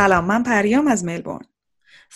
[0.00, 1.46] سلام من پریام از ملبورن.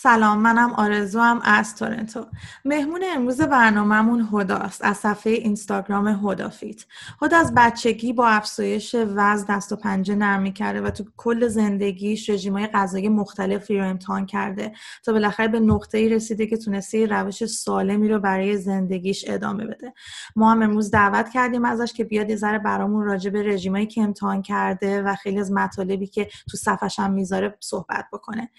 [0.04, 2.26] سلام منم آرزوام از تورنتو.
[2.64, 6.84] مهمون امروز برنامهمون هداست از صفحه اینستاگرام هدافیت
[7.22, 12.30] هدا از بچگی با افزایش وزن دست و پنجه نرمی کرده و تو کل زندگیش
[12.30, 14.72] رژیمای غذایی مختلفی رو امتحان کرده
[15.04, 19.92] تا بالاخره به نقطه ای رسیده که تونسته روش سالمی رو برای زندگیش ادامه بده.
[20.36, 24.02] ما هم امروز دعوت کردیم ازش که بیاد یه ذره برامون راجع به رژیمایی که
[24.02, 28.50] امتحان کرده و خیلی از مطالبی که تو صفحش هم می‌ذاره صحبت بکنه.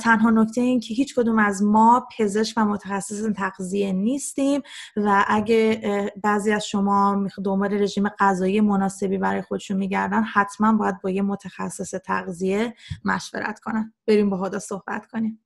[0.00, 4.62] تنها نکته این که هیچ کدوم از ما پزشک و متخصص تغذیه نیستیم
[4.96, 11.10] و اگه بعضی از شما دنبال رژیم غذایی مناسبی برای خودشون میگردن حتما باید با
[11.10, 13.94] یه متخصص تغذیه مشورت کنن.
[14.06, 15.40] بریم با هدا صحبت کنیم.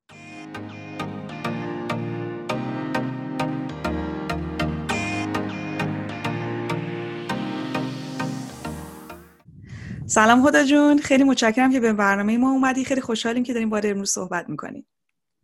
[10.07, 10.99] سلام هدا جون.
[10.99, 12.85] خیلی متشکرم که به برنامه ما اومدی.
[12.85, 14.87] خیلی خوشحالیم که داریم با امروز صحبت می‌کنیم.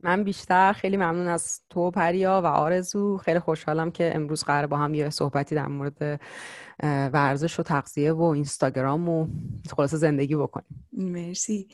[0.06, 3.18] من بیشتر خیلی ممنون از تو پریا و آرزو.
[3.18, 6.20] خیلی خوشحالم که امروز قرار با هم یه صحبتی در مورد
[7.12, 9.26] ورزش و تغذیه و اینستاگرام و
[9.76, 10.86] خلاص زندگی بکنیم.
[10.92, 11.68] مرسی.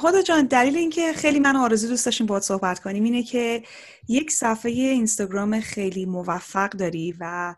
[0.00, 3.62] خدا جان دلیل اینکه خیلی من آرزو دوست داشتیم باید صحبت کنیم اینه که
[4.08, 7.54] یک صفحه اینستاگرام خیلی موفق داری و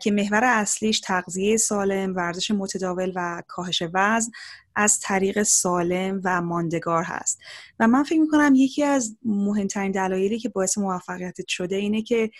[0.00, 4.30] که محور اصلیش تغذیه سالم، ورزش متداول و کاهش وزن
[4.76, 7.38] از طریق سالم و ماندگار هست.
[7.80, 12.30] و من فکر می‌کنم یکی از مهمترین دلایلی که باعث موفقیتت شده اینه که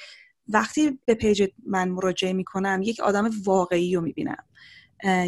[0.49, 4.45] وقتی به page من مراجعه می‌کنم یک آدم واقعی رو می‌بینم.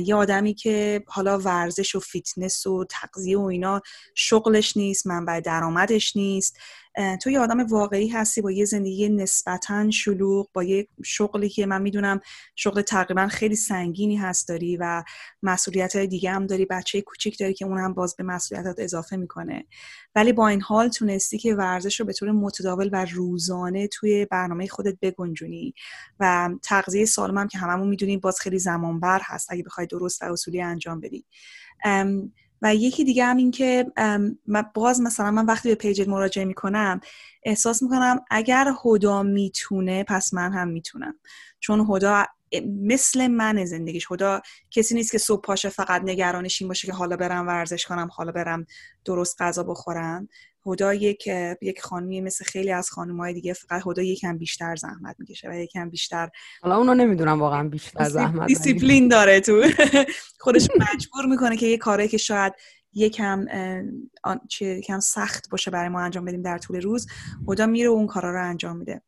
[0.05, 3.81] یه آدمی که حالا ورزش و فیتنس و تغذیه و اینا
[4.15, 6.59] شغلش نیست منبع درآمدش نیست.
[7.23, 11.83] تو یه آدم واقعی هستی با یه زندگی نسبتا شلوغ با یه شغلی که من
[11.83, 12.21] می‌دونم
[12.57, 15.05] شغل تقریبا خیلی سنگینی هست داری و
[15.43, 19.17] مسئولیت های دیگه هم داری بچه کوچیک داری که اون هم باز به مسئولیتات اضافه
[19.17, 19.65] می‌کنه.
[20.15, 24.67] ولی با این حال تونستی که ورزش رو به طور متداول و روزانه توی برنامه
[24.67, 25.75] خودت بگنجونی
[26.21, 30.23] و تغذیه سالم هم که هممون می‌دونیم باز خیلی زمان بر هست اگه بخوای درست
[30.23, 31.25] و اصولی انجام بدی.
[32.65, 33.87] و یکی دیگه هم این که
[34.75, 37.01] باز مثلا من وقتی به پیجت مراجعه می‌کنم
[37.43, 41.15] احساس می‌کنم اگر هدا می‌تونه پس من هم می‌تونم.
[41.61, 42.25] چون هدا
[42.67, 47.17] مثل من زندگیش خدا کسی نیست که صبح پاشه فقط نگرانش این باشه که حالا
[47.17, 48.67] برم ورزش کنم حالا برم
[49.05, 50.29] درست غذا بخورم.
[50.67, 51.27] هدا یک
[51.61, 55.91] یک خانمی مثل خیلی از های دیگه فقط هدا یکم بیشتر زحمت می‌کشه و یکم
[55.91, 56.31] بیشتر
[56.63, 59.63] حالا اونو نمی‌دونم واقعا بیشتر زحمت دیسیپلین داره تو.
[60.41, 62.53] خودش مجبور می‌کنه که یه کاری که شاید
[62.93, 63.47] یکم
[64.49, 67.07] چه کم سخت باشه برای ما انجام بدیم در طول روز
[67.49, 69.03] هدا میره اون کارا رو انجام میده.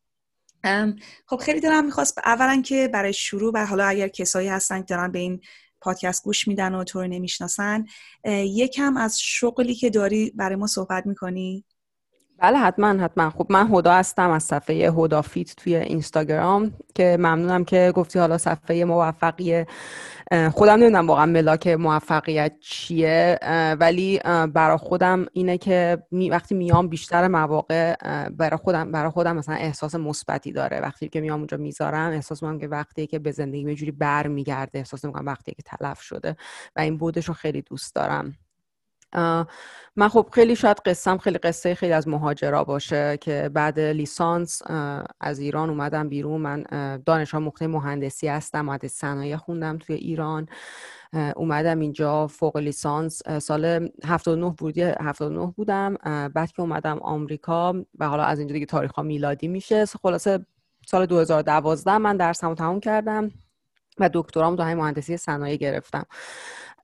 [1.26, 5.12] خب خیلی دارم می‌خواست اولا که برای شروع و حالا اگر کسایی هستن که دارن
[5.12, 5.40] به این
[5.80, 7.84] پادکست گوش میدن و تو رو نمی‌شناسن
[8.28, 11.64] یکم از شغلی که داری برای ما صحبت می‌کنی؟
[12.38, 13.30] بله حتما حتما.
[13.30, 18.38] خب من هدا هستم از صفحه هدا فیت توی اینستاگرام که ممنونم که گفتی حالا
[18.38, 19.66] صفحه موفقیه.
[20.52, 23.38] خودم نمی‌دونم واقعا ملاک موفقیت چیه.
[23.80, 24.20] ولی
[24.54, 25.98] برا خودم اینه که
[26.30, 27.94] وقتی میام بیشتر مواقع
[28.30, 30.80] برا خودم برا خودم مثلا احساس مثبتی داره.
[30.80, 34.78] وقتی که میام اونجا می‌ذارم احساس می‌کنم که وقتی که به زندگی یه جوری برمیگرده
[34.78, 36.36] احساس می‌کنم وقتی که تلف شده
[36.76, 38.34] و این بودش رو خیلی دوست دارم.
[39.96, 44.62] من خب خیلی شاید قصم خیلی قصه خیلی از مهاجرا باشه که بعد لیسانس
[45.20, 46.40] از ایران اومدم بیرون.
[46.40, 46.64] من
[47.06, 50.48] دانشگاه مقطع مهندسی هستم مهندسی صنایع خوندم توی ایران.
[51.36, 53.22] اومدم اینجا فوق لیسانس.
[53.38, 55.94] سال 79 بودی 79 بودم.
[56.34, 59.86] بعد که اومدم آمریکا و حالا از اینجا دیگه تاریخ ها میلادی میشه.
[59.86, 60.46] خلاصه
[60.86, 63.30] سال 2012 من درسمو تموم کردم
[63.98, 66.04] و دکترام تو همین مهندسی صنایع گرفتم.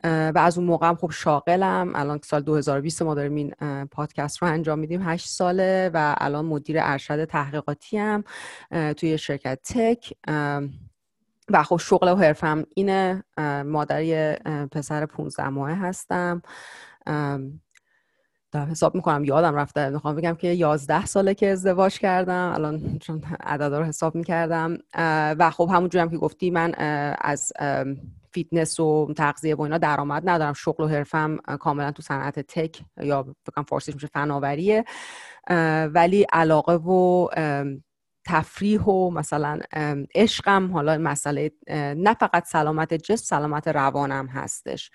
[0.05, 1.93] و از اون موقع هم خب شاغلم.
[1.95, 3.55] الان سال 2020 ما داریم این
[3.85, 8.25] پادکست رو انجام میدیم 8 ساله و الان مدیر ارشد تحقیقاتی هم
[8.97, 10.15] توی شرکت تک.
[11.51, 13.25] و خب شغل و حرفم اینه.
[13.67, 14.35] مادری
[14.71, 16.43] پسر 15 ماه هستم.
[18.55, 19.89] حساب می‌کنم یادم رفته.
[19.89, 22.53] می‌خوام بگم که 11 ساله که ازدواج کردم.
[22.55, 24.79] الان چون عددا رو حساب می‌کردم.
[25.39, 26.75] و خب همونجوری هم که گفتی من
[27.21, 27.53] از
[28.33, 30.53] فیتنس و تغذیه و اینا درآمد ندارم.
[30.53, 34.85] شغل و حرفم کاملا تو صنعت تک یا بگم فارسیش میشه فناوریه.
[35.95, 37.29] ولی علاقه و
[38.27, 39.59] تفریح و مثلا
[40.15, 41.51] عشقم حالا مسئله
[41.97, 44.91] نه فقط سلامت جسم سلامت روانم هستش.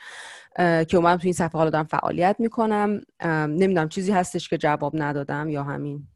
[0.57, 3.01] که اومدم تو این صفحه حالا دارم فعالیت می‌کنم.
[3.25, 6.07] نمی‌دونم چیزی هستش که جواب ندادم یا همین.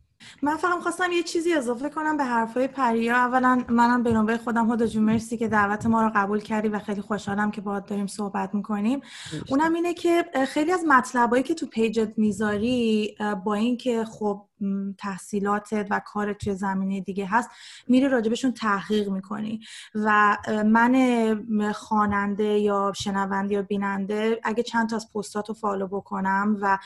[0.41, 4.71] من فقط خواستم یه چیزی اضافه کنم به حرفای پریا اولا منم به نوبه خودم
[4.71, 8.07] هدا جون مرسی که دعوت ما رو قبول کردی و خیلی خوشحالم که باهات داریم
[8.07, 9.01] صحبت می‌کنیم.
[9.49, 14.45] اونم اینه که خیلی از مطلبایی که تو پیجت می‌ذاری با اینکه خب
[14.97, 17.49] تحصیلاتت و کار توی زمینه دیگه هست
[17.87, 19.59] میری راجبشون تحقیق می‌کنی.
[19.95, 26.57] و من خواننده یا شنونده یا بیننده اگه چند تا از پستات رو فالو بکنم
[26.61, 26.77] و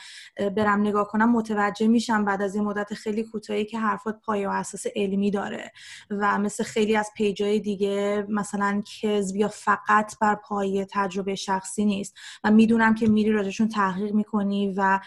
[0.50, 4.52] برم نگاه کنم متوجه میشم بعد از این مدت خیلی کوتاهی که حرفات پایه و
[4.52, 5.72] اساس علمی داره.
[6.10, 12.16] و مثل خیلی از پیجای دیگه مثلا کذب یا فقط بر پایه تجربه شخصی نیست.
[12.44, 15.00] و می‌دونم که میری راجشون تحقیق می‌کنی و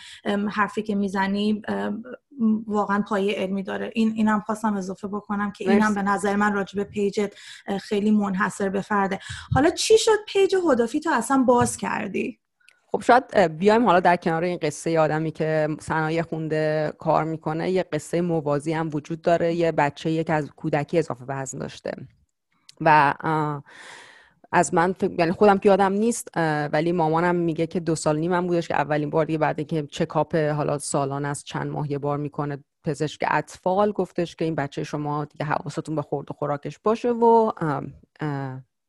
[0.51, 1.61] حرفی که می‌زنی
[2.67, 3.91] واقعا پایه علمی داره.
[3.95, 7.33] این اینم خواستم اضافه بکنم که اینم به نظر من راجع به پیجت
[7.81, 9.19] خیلی منحصر به فرده.
[9.53, 12.39] حالا چی شد پیج هدافی تو اصلا باز کردی؟
[12.91, 17.83] خب شاید بیایم حالا در کنار این قصه آدمی که صنایع خونده کار می‌کنه یه
[17.83, 19.53] قصه موازی هم وجود داره.
[19.53, 21.91] یه بچه یک از کودکی اضافه وزن داشته.
[22.81, 23.13] و
[24.51, 26.27] از من یعنی خودم که یادم نیست
[26.73, 30.35] ولی مامانم میگه که دو سال نیمم بودش که اولین بار دیگه بعد که چکاپ
[30.35, 35.25] حالا سالانه از چند ماه یه بار می‌کنه پزشک اطفال گفتش که این بچه شما
[35.25, 37.51] دیگه حواستون به خورد و خوراکش باشه و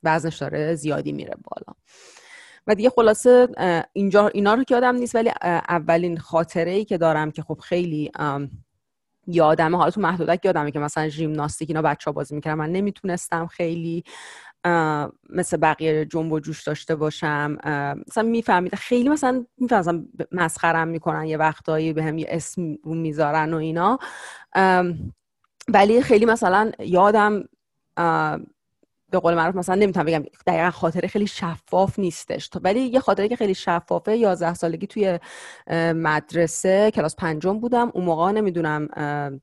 [0.03, 1.77] وزنش داره زیادی میره بالا.
[2.67, 3.49] و دیگه خلاصه
[3.93, 5.31] اینجا اینا رو که یادم نیست ولی
[5.69, 8.11] اولین خاطره ای که دارم که خب خیلی
[9.27, 13.47] یادمه حالا تو محدودک یادمه که مثلا ژیمناستیک اینا بچه ها بازی می‌کردن من نمی‌تونستم
[13.47, 14.05] خیلی
[15.31, 17.57] مثل بقیه جنب و جوش داشته باشم.
[18.09, 23.57] مثلا می‌فهمید خیلی مثلا می‌فهمم مسخرم می‌کنن یه وقتایی به هم یه اسم می‌ذارن و
[23.57, 23.99] اینا.
[25.69, 27.45] ولی خیلی مثلا یادم
[29.11, 32.51] به قول معروف مثلا نمی‌تونم بگم دقیقا خاطره خیلی شفاف نیستش.
[32.63, 35.19] ولی یه خاطره که خیلی شفافه 11 سالگی توی
[35.95, 37.91] مدرسه کلاس پنجم بودم.
[37.95, 38.89] اون موقع نمی‌دونم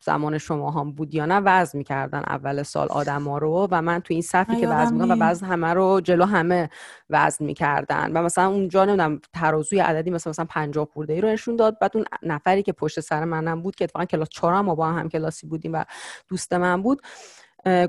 [0.02, 4.00] زمان شما هم بود یا نه وزن می‌کردن اول سال آدم ها رو و من
[4.00, 6.70] توی این صفی که وزن می‌کنم و وزن همه رو جلو همه
[7.10, 8.12] وزن می‌کردن.
[8.14, 11.80] و مثلا اونجا نمی‌دونم ترازوی عددی مثلا مثلا 50 خورده ای رو نشون داد.
[11.80, 15.10] بعد اون نفری که پشت سر منم بود که اتفاقا کلاس 4 ما با هم
[15.10, 15.84] کلاسی بودیم و
[16.28, 17.02] دوست من بود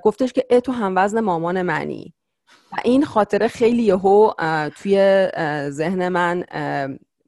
[0.04, 2.14] گفتش که ای تو هم وزن مامان منی.
[2.72, 4.32] و این خاطره خیلی یهو
[4.76, 5.28] توی
[5.70, 6.44] ذهن من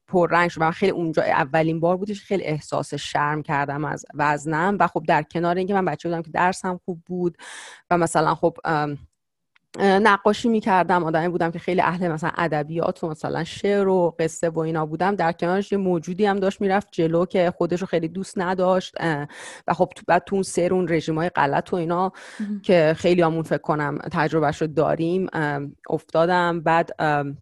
[0.09, 0.61] پررنگ شد.
[0.61, 4.77] من خیلی اونجا اولین بار بودش خیلی احساس شرم کردم از وزنم.
[4.81, 7.37] و خب در کنار اینکه من بچه بودم که درسم خوب بود
[7.91, 8.57] و مثلا خب
[9.79, 11.05] نقاشی می‌کردم.
[11.05, 15.15] آدمی بودم که خیلی اهل مثلا ادبیات و مثلا شعر و قصه و اینا بودم.
[15.15, 18.95] در کنارش یه موجودی هم داشت می‌رفت جلو که خودش رو خیلی دوست نداشت.
[19.67, 22.13] و خب بعد تو اون سر اون رژیم های غلط و اینا
[22.63, 25.27] که خیلی همون فکر کنم تجربهش رو داریم
[25.91, 26.61] افتادم.
[26.61, 26.91] بعد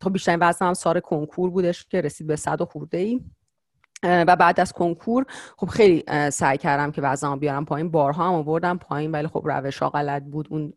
[0.01, 3.21] تا بیشترین وزنم سال کنکور بودش که رسید به صد و خورده ای
[4.03, 7.91] و بعد از کنکور خب خیلی سعی کردم که وزنم بیارم پایین.
[7.91, 10.49] بارها هم آوردم پایین ولی خب روش ها غلط بود.
[10.51, 10.73] اون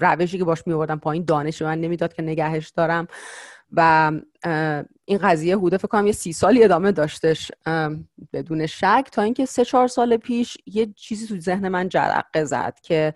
[0.00, 3.06] روشی که باش می آوردم پایین دانش من نمی‌داد که نگهش دارم.
[3.72, 4.12] و
[5.04, 7.52] این قضیه حدود فکر کنم یه سی سالی ادامه داشتش
[8.32, 9.08] بدون شک.
[9.12, 13.14] تا اینکه سه چهار سال پیش یه چیزی تو ذهن من جرقه زد که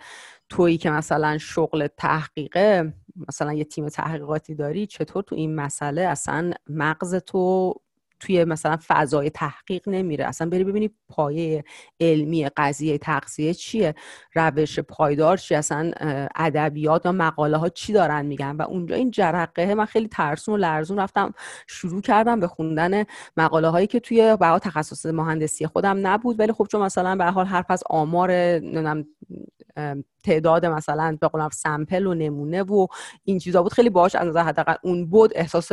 [0.48, 2.94] تویی که مثلا شغل تحقیقه
[3.28, 7.74] مثلا یه تیم تحقیقاتی داری چطور تو این مسئله اصلا مغز تو
[8.20, 10.24] توی مثلا فضای تحقیق نمیره.
[10.24, 11.64] اصلا بری ببینی پایه
[12.00, 13.94] علمی قضیه تغذیه چیه
[14.34, 15.90] روش پایدار چیه اصلا
[16.36, 18.56] ادبیات و مقاله ها چی دارن میگن.
[18.56, 21.34] و اونجا این جرقه من خیلی ترسون و لرزون رفتم
[21.66, 23.04] شروع کردم به خوندن
[23.36, 26.40] مقاله هایی که توی بها تخصص مهندسی خودم نبود.
[26.40, 28.58] ولی خب چون مثلا به حال حرف از آمار
[30.22, 32.86] تعداد مثلا به قول سمپل و نمونه و
[33.24, 35.68] این چیزا بود خیلی باش از نظر حداقل اون بود احساس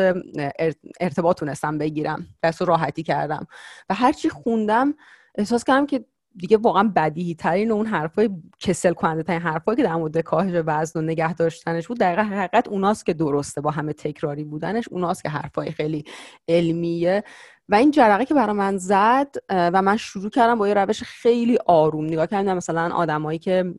[1.00, 3.48] ارتباط تونستم بگیرم دست راحتی کردم.
[3.89, 4.94] و هرچی خوندم
[5.36, 6.06] احساس کردم که
[6.36, 8.30] دیگه واقعا بدیهی ترین اون حرفای
[8.60, 12.68] کسل کننده ترین حرفایی که در مورد کاهش وزن و نگه داشتنش بود دقیقا حقیقت
[12.68, 16.04] اوناست که درسته با همه تکراری بودنش اوناست که حرفای خیلی
[16.48, 17.24] علمیه.
[17.70, 21.58] و این جرقه که برای من زد و من شروع کردم با یه روش خیلی
[21.66, 22.06] آروم.
[22.06, 23.74] نگاه کردم مثلا آدمایی که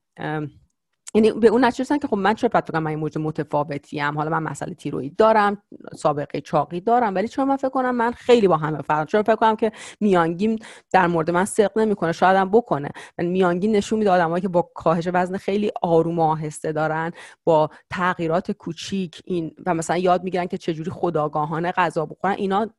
[1.15, 4.43] یعنی به اون نتیجه که خب من چرا فکر من این متفاوتی ام حالا من
[4.43, 5.63] مسئله تیروید دارم
[5.97, 9.37] سابقه چاقی دارم ولی چون من فکر کنم من خیلی با همه فرق چون فکر
[9.37, 10.59] کنم که میانگین
[10.93, 12.89] در مورد من صدق نمی‌کنه؟ شاید هم بکنه.
[13.19, 17.13] من میانگین نشون میده آدمایی که با کاهش وزن خیلی آروم و آهسته دارن
[17.45, 22.71] با تغییرات کوچیک این و مثلا یاد می‌گیرن که چجوری خداگاهانه غذا بخورن اینا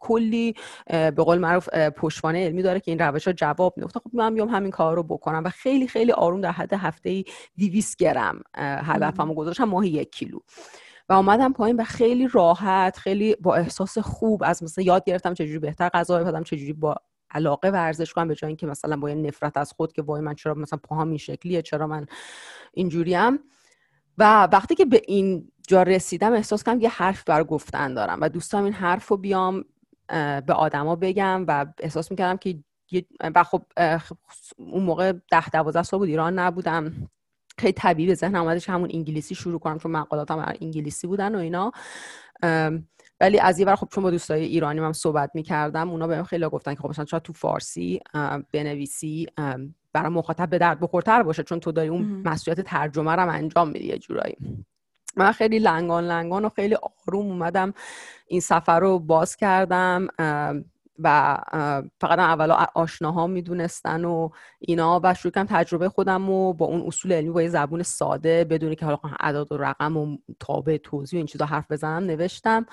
[0.00, 0.54] کلی
[0.86, 3.88] به قول معروف پشتوانه علمی داره که این روش ها جواب میده.
[3.88, 7.24] خب من بیام همین کار رو بکنم و خیلی خیلی آروم در حد هفته ای
[7.72, 10.38] 200 گرم هدفمو گذاشتم ماهی یک کیلو.
[11.08, 15.58] و آمدم پایین و خیلی راحت خیلی با احساس خوب از مثلا یاد گرفتم چجوری
[15.58, 16.96] بهتر غذا بپزم چجوری با
[17.30, 20.54] علاقه ورزش کنم به جای اینکه مثلا با نفرت از خود که وای من چرا
[20.54, 22.06] مثلا پاهم این شکلیه چرا من
[22.72, 23.38] اینجوریم.
[24.18, 28.28] و وقتی که به این جا رسیدم احساس کردم یه حرف بر گفتن دارم و
[28.28, 29.64] دوستم این حرف رو بیام
[30.46, 32.58] به آدما بگم و احساس می‌کردم که
[33.34, 33.62] و خب
[34.56, 36.92] اون موقع ده دوازده سال بود ایران نبودم.
[37.62, 41.72] خیلی طبیعی به ذهن آمدش همون انگلیسی شروع کنم چون مقالاتم انگلیسی بودن و اینا.
[43.20, 46.74] ولی از یه خب چون با دوستای ایرانی هم صحبت می‌کردم اونا بهم خیلی گفتن
[46.74, 48.00] که خب مثلا شاید تو فارسی
[48.52, 49.26] بنویسی
[49.92, 53.86] برای مخاطب به درد بخورتر باشه چون تو داری اون مسئولیت ترجمه رو انجام میدی
[53.86, 54.36] یه جورایی.
[55.16, 57.74] من خیلی لنگان لنگان و خیلی آروم اومدم
[58.26, 60.06] این سفر رو باز کردم.
[60.98, 61.38] و
[62.00, 67.12] فقط اولا آشناها می‌دونستن و اینا و شروع کردم تجربه خودم و با اون اصول
[67.12, 71.20] علمی با یه زبون ساده بدونی که حالا اعداد و رقم و تابع توضیح و
[71.20, 72.66] این چیزا حرف بزنم نوشتم.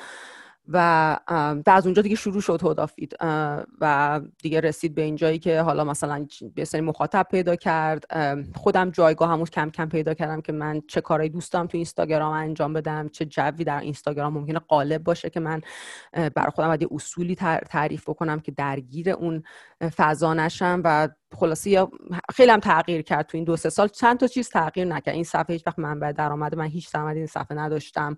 [0.72, 1.18] و
[1.66, 3.16] از اونجا دیگه شروع شد هدافید
[3.82, 8.06] و دیگه رسید به اینجایی که حالا مثلا به سری مخاطب پیدا کرد
[8.56, 12.34] خودم جایگاه همون کم کم پیدا کردم که من چه کارایی دوست دارم تو اینستاگرام
[12.34, 15.62] انجام بدم چه جوی در اینستاگرام ممکنه قالب باشه که من
[16.12, 17.36] برای خودم باید اصولی
[17.70, 19.44] تعریف بکنم که درگیر اون
[19.96, 21.92] فضا نشم و خلاصی یا
[22.36, 23.88] خیلی هم تغییر کرد تو این دو سه سال.
[23.88, 25.16] چند تا چیز تغییر نکرد.
[25.16, 28.16] این صفحه هیچ وقت منبع درآمد من هیچ درآمدی این صفحه نداشتم.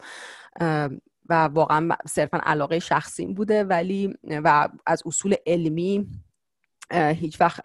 [1.31, 6.07] و واقعا صرفا علاقه شخصیم بوده ولی و از اصول علمی
[6.93, 7.63] هیچ وقت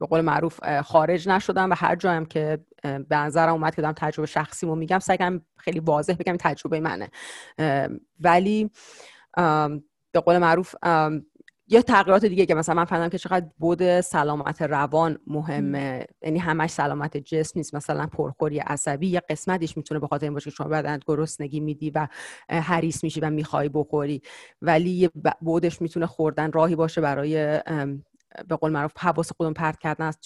[0.00, 4.26] به قول معروف خارج نشدم و هر جایم که به نظرم اومد که دارم تجربه
[4.26, 7.10] شخصیمو میگم سعی خیلی واضح بگم تجربه منه.
[8.20, 8.70] ولی
[10.12, 10.74] به قول معروف
[11.68, 16.06] یه تغییرات دیگه که مثلا من فهمیدم که چقدر بود سلامت روان مهمه.
[16.22, 17.74] یعنی همش سلامت جسم نیست.
[17.74, 21.90] مثلا پرخوری عصبی یه قسمتش می‌تونه به خاطر این باشه که شما بدن گرسنگی میدی
[21.90, 22.08] و
[22.48, 24.22] حریص میشی و می‌خوای بخوری.
[24.62, 27.60] ولی یه بودش می‌تونه خوردن راهی باشه برای
[28.48, 30.18] به قول معروف حواس خودم پرت کردن از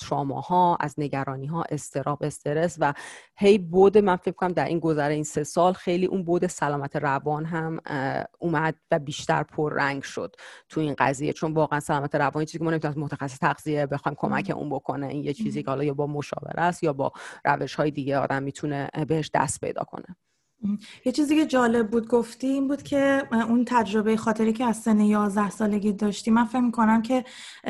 [0.45, 2.95] ها از نگرانی ها استراب استرس و
[3.37, 6.97] هی بود من فکر کنم در این گذره این سه سال خیلی اون بود سلامت
[6.97, 7.81] روان هم
[8.39, 10.37] اومد و بیشتر پر رنگ شد
[10.69, 11.33] تو این قضیه.
[11.33, 15.25] چون واقعا سلامت روان چیزی که ما نمی‌تونیم متخصص تغذیه بخوایم کمک اون بکنه این
[15.25, 17.13] یه چیزی که حالا یا با مشاوره است یا با
[17.45, 20.17] روش های دیگه آدم می‌تونه بهش دست پیدا کنه.
[21.05, 25.01] یه چیزی که جالب بود گفتی این بود که اون تجربه خاطری که از سن
[25.01, 27.25] 11 سالگی داشتی من فکر می‌کنم که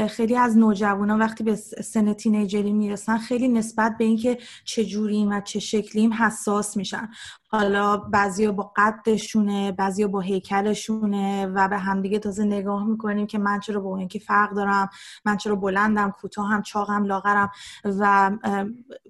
[0.09, 5.40] خیلی از نوجوانا وقتی به سن تینیجری می‌رسن خیلی نسبت به اینکه چه جوریم و
[5.40, 7.09] چه شکلیم حساس میشن.
[7.50, 13.61] حالا بعضیا با قدشونه بعضیا با هیکلشونه و به همدیگه تازه نگاه می‌کنیم که من
[13.61, 14.88] چرا با اینکه فرق دارم
[15.25, 17.50] من چرا بلندم کوتاهم چاقم لاغرم
[17.85, 18.31] و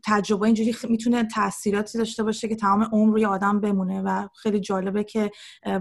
[0.04, 5.04] تجربه اینجوری می‌تونه تاثیراتی داشته باشه که تمام عمر روی آدم بمونه و خیلی جالبه
[5.04, 5.30] که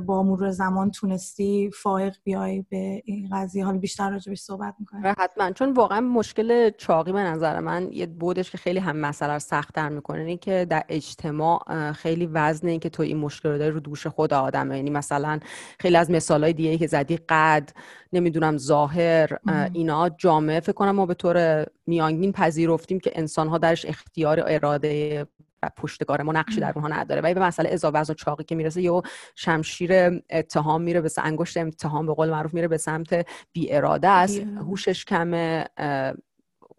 [0.05, 3.65] با مرور زمان تونستی فائق بیای به این قضیه.
[3.65, 5.13] حالا بیشتر راجبش صحبت می‌کنیم.
[5.17, 5.51] حتما.
[5.51, 10.19] چون واقعا مشکل چاقی به نظر من یه بودش که خیلی هم مسئله سختتر می‌کنه.
[10.19, 14.07] اینه که در اجتماع خیلی وزن این که تو این مشکل رو داری رو دوش
[14.07, 14.75] خود آدمه.
[14.75, 15.39] یعنی مثلا
[15.79, 17.69] خیلی از مثالهای دیگه که زدی قد
[18.13, 19.37] نمی‌دونم ظاهر
[19.73, 25.25] اینا جامعه فکر کنم ما به طور میانگین پذیرفتیم که انسان ها درش اختیار اراده
[25.63, 27.21] و پشتگار ما نقشی در اونها نداره.
[27.21, 29.01] ولی به مسئله اضافه وزن و چاقی که می‌رسه یه
[29.35, 34.39] شمشیر اتهام میره به انگشت اتهام به قول معروف میره به سمت بی اراده است
[34.39, 35.65] هوشش کمه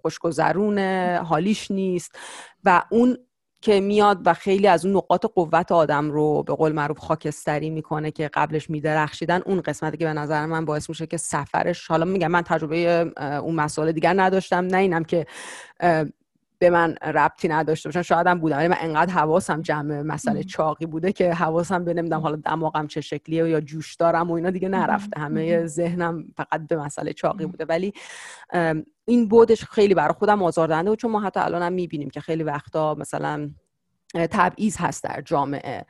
[0.02, 2.18] خوشگذرونه حالیش نیست.
[2.64, 3.18] و اون
[3.60, 8.10] که میاد و خیلی از اون نقاط قوت آدم رو به قول معروف خاکستری می‌کنه
[8.10, 12.30] که قبلش میدرخشیدن اون قسمتی که به نظر من باعث میشه که سفرش حالا میگم
[12.30, 13.12] من تجربه
[13.42, 15.26] اون مسائل دیگر نداشتم نه اینم که
[16.58, 18.02] به من ربطی نداشته باشن.
[18.02, 22.20] شاید هم بودم ولی من انقدر حواسم جمع مسئله چاقی بوده که حواسم به نمیدم
[22.20, 25.20] حالا دماغم چه شکلیه یا جوش دارم و اینا دیگه نرفته.
[25.20, 27.64] همه ذهنم فقط به مسئله چاقی بوده.
[27.64, 27.92] ولی
[29.04, 32.42] این بودش خیلی برای خودم آزاردهنده و چون ما حتی الان هم می‌بینیم که خیلی
[32.42, 33.50] وقتا مثلا
[34.14, 35.86] تبعیض هست در جامعه.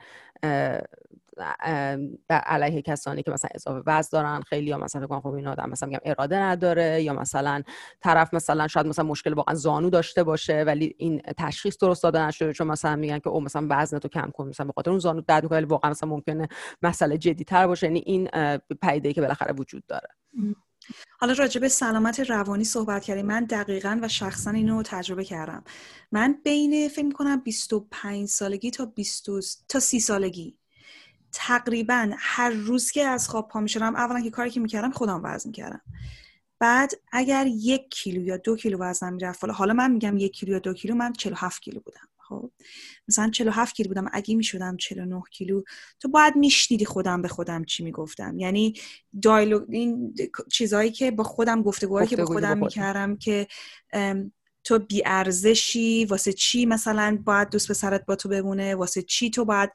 [2.29, 5.89] علیه کسانی که مثلا اضافه وزن دارن خیلی یا مثلا فکر خب این آدم مثلا
[5.89, 7.63] میگم اراده نداره یا مثلا
[8.01, 12.53] طرف مثلا شاید مثلا مشکل واقعا زانو داشته باشه ولی این تشخیص درست داده نشده
[12.53, 15.21] چون مثلا میگن که او مثلا وزن تو کم کن مثلا به خاطر اون زانو
[15.21, 16.47] درد ولی واقعا مثلا ممکنه
[16.81, 17.87] مسئله جدی تر باشه.
[17.87, 18.29] یعنی این
[18.81, 20.07] پیده که بالاخره وجود داره.
[21.19, 23.25] حالا راجع به سلامت روانی صحبت کردیم.
[23.25, 25.63] من دقیقا و شخصا اینو تجربه کردم.
[26.11, 29.29] من بین فکر کنم 25 سالگی تا 20
[29.69, 30.58] تا 30 سالگی
[31.31, 35.49] تقریبا هر روز که از خواب پا می‌شدم اولا که کاری که می‌کردم خودم وزن
[35.49, 35.81] می‌کردم.
[36.59, 40.59] بعد اگر یک کیلو یا دو کیلو وزنم می‌رفت حالا من میگم یک کیلو یا
[40.59, 42.51] دو کیلو من 47 کیلو بودم خب؟
[43.07, 45.63] مثلا 47 کیلو بودم اگه می‌شدم 49 کیلو
[45.99, 48.39] تو باید میشنیدی خودم به خودم چی می‌گفتم.
[48.39, 48.73] یعنی
[49.21, 50.15] دایلوگ این
[50.51, 53.47] چیزهایی که با خودم گفتگوهایی که با خودم می‌کردم که
[54.63, 59.69] تو بیارزشی واسه چی مثلا باید دوست پسرت با تو بمونه؟ واسه چی تو باید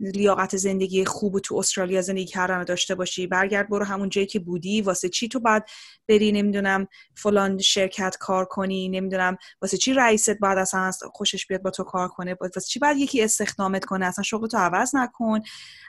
[0.00, 4.82] لیاقت زندگی خوب تو استرالیا زندگی کردن داشته باشی؟ برگرد برو همون جایی که بودی.
[4.82, 5.62] واسه چی تو باید
[6.08, 11.70] بری نمی‌دونم فلان شرکت کار کنی؟ نمی‌دونم واسه چی رئیست باید اصلا خوشش بیاد با
[11.70, 15.40] تو کار کنه؟ واسه چی باید یکی استخدامت کنه؟ اصلا شغل تو عوض نکن.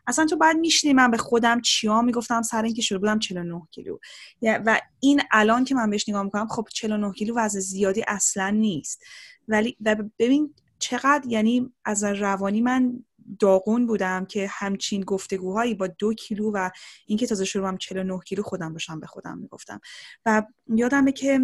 [0.07, 3.97] اصلا تو باید میشنی من به خودم چیا می‌گفتم سر اینکه شروع بودم 49 کیلو.
[4.41, 9.03] و این الان که من بهش نگاه می‌کنم خب 49 کیلو وزن زیادی اصلا نیست.
[9.47, 9.77] ولی
[10.19, 13.03] ببین چقدر یعنی از روانی من
[13.39, 16.69] داغون بودم که همچین گفتگوهایی با دو کیلو و
[17.05, 19.81] اینکه تازه شروعم 49 کیلو خودم باشم به خودم می‌گفتم.
[20.25, 20.43] و
[20.75, 21.39] یادمه که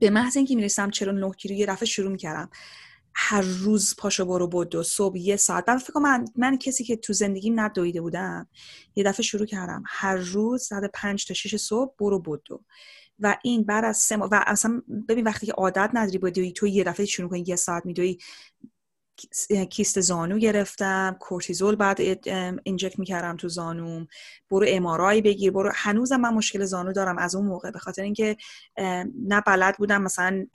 [0.00, 2.50] به محض اینکه می‌رسم 49 کیلو یه دفعه شروع می‌کردم.
[3.14, 5.64] هر روز پاشو برو بدو صبح یه ساعت.
[5.64, 8.48] بعد فکر من من کسی که تو زندگیم ندویده بودم.
[8.96, 9.82] یه دفعه شروع کردم.
[9.86, 12.64] هر روز ساعت پنج تا 6 صبح برو بدو
[13.18, 16.84] و این بعد از سه و اصلا ببین وقتی که عادت نداری بدوی تو یه
[16.84, 18.18] دفعه شروع کنی یه ساعت میدوی
[19.70, 22.00] کیست زانو گرفتم کورتیزول بعد
[22.64, 24.06] اینجکت می‌کردم تو زانوم
[24.50, 25.72] برو امارای بگیر برو.
[25.74, 28.36] هنوزم من مشکل زانو دارم از اون موقع به خاطر اینکه
[29.28, 30.46] نه بلد بودم مثلا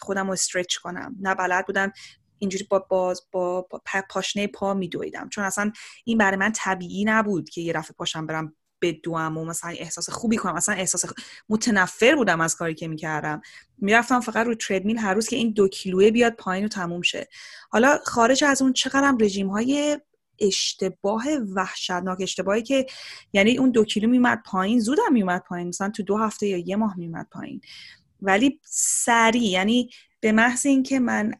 [0.00, 1.92] خودم رو استرچ کنم نه بلد بودم
[2.38, 5.28] اینجوری با, با, با پاشنه پا میدویدم.
[5.28, 5.72] چون اصلا
[6.04, 10.36] این برای من طبیعی نبود که یه رفع پاشم برم بدوم و مثلا احساس خوبی
[10.36, 11.04] کنم مثلا احساس
[11.48, 13.40] متنفر بودم از کاری که می‌کردم.
[13.78, 17.28] می‌رفتم فقط رو تردمیل هر روز که این دو کیلوه بیاد پایین و تموم شه.
[17.70, 19.98] حالا خارج از اون چقدرم رژیم های
[20.38, 21.24] اشتباه
[21.54, 22.86] وحشتناک اشتباهی که
[23.32, 26.76] یعنی اون دو کیلو میمد پایین زودم میومد پایین مثلا تو دو هفته یا یه
[26.76, 27.60] ماه میومد پایین.
[28.22, 31.32] ولی سریع یعنی به محض اینکه من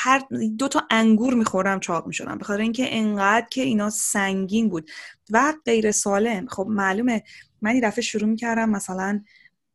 [0.00, 0.22] هر
[0.58, 2.38] دو تا انگور می‌خورم چاق می‌شدم.
[2.38, 4.90] بخاطر اینکه انقدر که اینا سنگین بود
[5.30, 6.46] و غیر سالم.
[6.46, 7.22] خب معلومه
[7.62, 9.24] من این دفعه شروع می‌کردم مثلا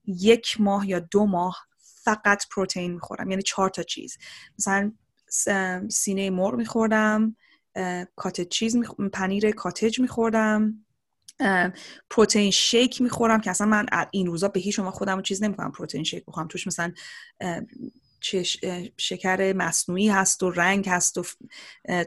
[0.06, 1.58] یک ماه یا دو ماه
[2.04, 3.30] فقط پروتئین می‌خورم.
[3.30, 4.18] یعنی چهار تا چیز.
[4.60, 4.92] مثلا
[5.90, 7.36] سینه مرغ میخوردم
[8.16, 8.78] کاتج چیز
[9.14, 10.86] پنیر کاتج میخوردم
[12.10, 16.04] پروتئین شیک می‌خورم که اصلا من این روزا به هیچ شما خودم چیز نمی‌کنم پروتئین
[16.04, 16.48] شیک بخورم.
[16.48, 16.94] توش مثلا
[18.98, 21.24] شکر مصنوعی هست و رنگ هست و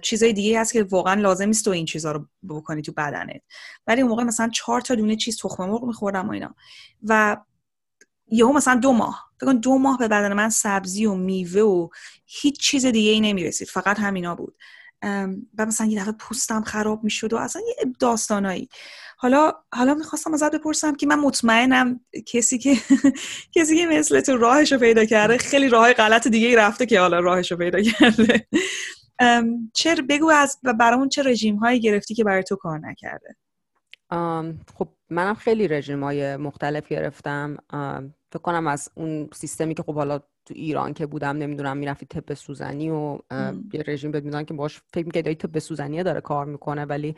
[0.02, 3.42] چیزای دیگه هست که واقعا لازم نیست تو این چیزها رو بکنی تو بدنت.
[3.86, 6.54] ولی اون موقع مثلا چهار تا دونه چیز تخم مرغ میخوردم و اینا.
[7.02, 7.36] و
[8.28, 9.30] یهو مثلا دو ماه.
[9.40, 11.88] فکر دو ماه به بدن من سبزی و میوه و
[12.26, 13.68] هیچ چیز دیگه ای نمی‌رسید.
[13.68, 14.56] فقط همینا بود.
[15.58, 18.68] و مثلا یه دفعه پوستم خراب می‌شد و اصلا یه داستانایی.
[19.18, 22.76] حالا حالا می‌خواستم ازت بپرسم که من مطمئنم کسی که
[23.56, 27.20] کسی که مثل تو راهش رو پیدا کرده خیلی راه غلط دیگه رفته که حالا
[27.20, 28.46] راهش رو پیدا کرده.
[29.74, 33.36] چه بگو از برامون چه رژیم هایی گرفتی که برای تو کار نکرده؟
[34.74, 37.56] خب منم خیلی رژیم های مختلف گرفتم.
[38.32, 42.34] فکر کنم از اون سیستمی که خب حالا تو ایران که بودم نمی‌دونم می‌رفتی طب
[42.34, 43.18] سوزنی و
[43.72, 47.16] یه رژیم بهت که باش فکر می‌کردی طب سوزنیه داره کار می‌کنه ولی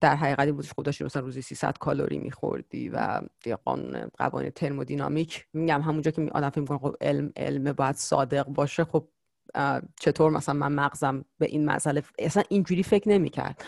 [0.00, 5.46] در حقیقتی بودش خود داشتی مثلا روزی 300 کالری میخوردی و یه قانون قوانین ترمودینامیک.
[5.52, 8.84] میگم همونجا که آدم فکر می‌کنه خب علم علم باید صادق باشه.
[8.84, 9.08] خب
[10.00, 13.64] چطور مثلا من مغزم به این مسئله اصلا اینجوری فکر نمی‌کرد.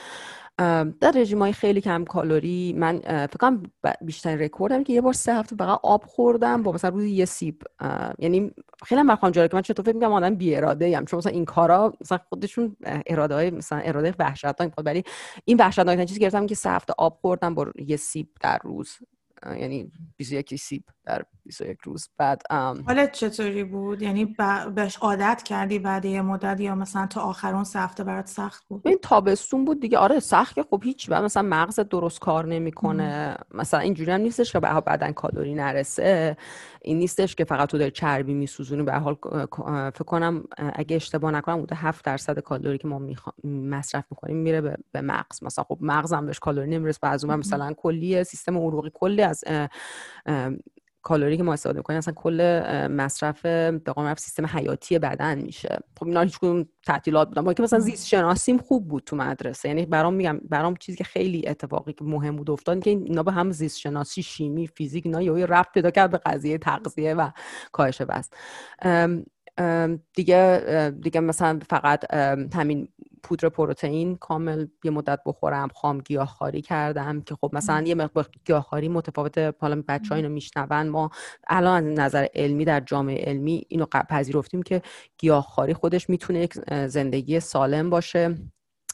[1.01, 3.63] در رژیم های خیلی کم کالری من فکر کنم
[4.01, 7.63] بیشترین رکوردم که یه بار سه هفته فقط آب خوردم با مثلا روزی یه سیب.
[8.19, 8.51] یعنی
[8.87, 11.33] خیلی هم برخوام جالب که من چطور فکر میگم آدم بی اراده ام چون مثلا
[11.33, 15.05] این کارا مثلا خودشون اراده های مثلا اراده وحشتناک ولی
[15.45, 18.99] این وحشتناک چیزی گرفتم که سه هفته آب خوردم با یه سیب در روز.
[19.47, 22.09] یعنی 21 سیب در 21 روز.
[22.19, 22.43] بعد
[22.87, 24.37] حالت چطوری بود؟ یعنی
[24.75, 28.83] بهش عادت کردی بعد یه مدت یا مثلا تا آخرون سه هفته برات سخت بود؟
[28.85, 29.99] این تابستون بود دیگه.
[29.99, 33.37] آره سخت که خب هیچ بعد مثلا مغز درست کار نمی‌کنه.
[33.55, 36.37] مثلا اینجوری هم نیستش که به بعدن کالری نرسه.
[36.83, 38.83] این نیستش که فقط تو داری چربی میسوزونی.
[38.83, 39.15] به حال
[39.91, 43.03] فکر کنم اگه اشتباه نکنم بوده 7 درصد کالری که ما
[43.45, 45.43] مصرف می‌کنیم میره به, به مغز.
[45.43, 46.99] مثلا خب مغزم بهش کالری نمی‌رسه.
[47.03, 49.69] بعضی مثلا کلی سیستم عروقی کلی از
[51.03, 55.79] کالری که ما استفاده می‌کنیم اصلا کل مصرف به سیستم حیاتی بدن میشه.
[55.99, 57.43] خب اینا هیچ کدوم تعطیلات بودن.
[57.43, 59.69] با که مثلا زیست شناسیم خوب بود تو مدرسه.
[59.69, 63.33] یعنی برام میگم برام چیزی که خیلی اتفاقی که مهم بود افتاد که اینا به
[63.33, 67.31] هم زیست شناسی شیمی فیزیک اینا یه رفت پیدا کرد به قضیه تغذیه و
[67.73, 69.25] کاهش وزن.
[70.15, 72.15] دیگه دیگه مثلا فقط
[72.55, 72.89] همین
[73.25, 78.89] پودر پروتئین کامل یه مدت بخورم خام گیاهخواری کردم که خب مثلا یه مقدار گیاهخواری
[78.89, 80.89] متفاوت حالا بچه ها اینو میشنون.
[80.89, 81.11] ما
[81.49, 84.83] الان از نظر علمی در جامعه علمی اینو پذیرفتیم که
[85.19, 86.55] گیاهخواری خودش می‌تونه یک
[86.87, 88.37] زندگی سالم باشه.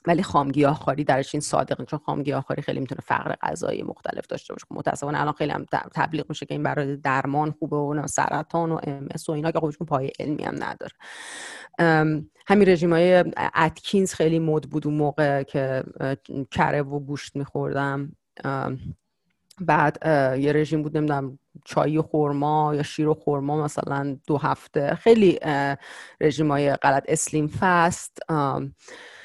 [0.06, 4.54] ولی خامگیاه خاری درش این صادقه چون خامگیاه خاری خیلی می‌تونه فقر غذایی مختلف داشته
[4.54, 4.66] باشه.
[4.70, 9.08] متاسفانه الان خیلی هم تبلیغ میشه که این برای درمان خوبه و سرطان و ام
[9.28, 10.92] و اینا که خودشون پای علمی هم نداره.
[12.46, 15.84] همین رژیم های اتکینز خیلی مد بود اون موقع که
[16.50, 18.12] کره و گوشت میخوردم.
[19.60, 19.98] بعد
[20.40, 24.94] یه رژیم بود نمی‌دونم چای و خورما یا شیر و خورما مثلا دو هفته.
[24.94, 25.38] خیلی
[26.20, 27.04] رژیم های غلط.
[27.08, 28.18] اسلیم فست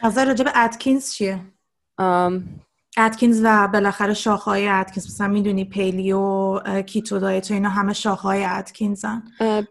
[0.04, 1.40] نظر راجب اتکینز چیه؟
[2.98, 9.24] اتکینز و بالاخره شاخهای اتکینز مثلا می‌دونی paleo keto diet و اینا همه شاخهای اتکینزن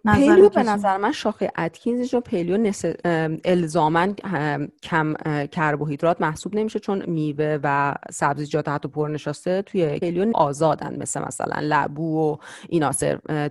[0.04, 2.84] paleo به نظر من شاخه اتکینز و paleo نس...
[3.44, 4.14] الزامن
[4.82, 5.14] کم
[5.52, 12.32] کربوهیدرات محسوب نمیشه چون میوه و سبزیجات حتی پرنشاسته توی paleo آزادن مثل مثلا لبو
[12.32, 12.36] و
[12.68, 12.92] اینا.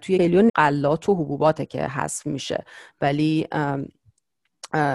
[0.01, 2.63] توی paleo غلات و حبوباته که حذف میشه.
[3.01, 3.47] ولی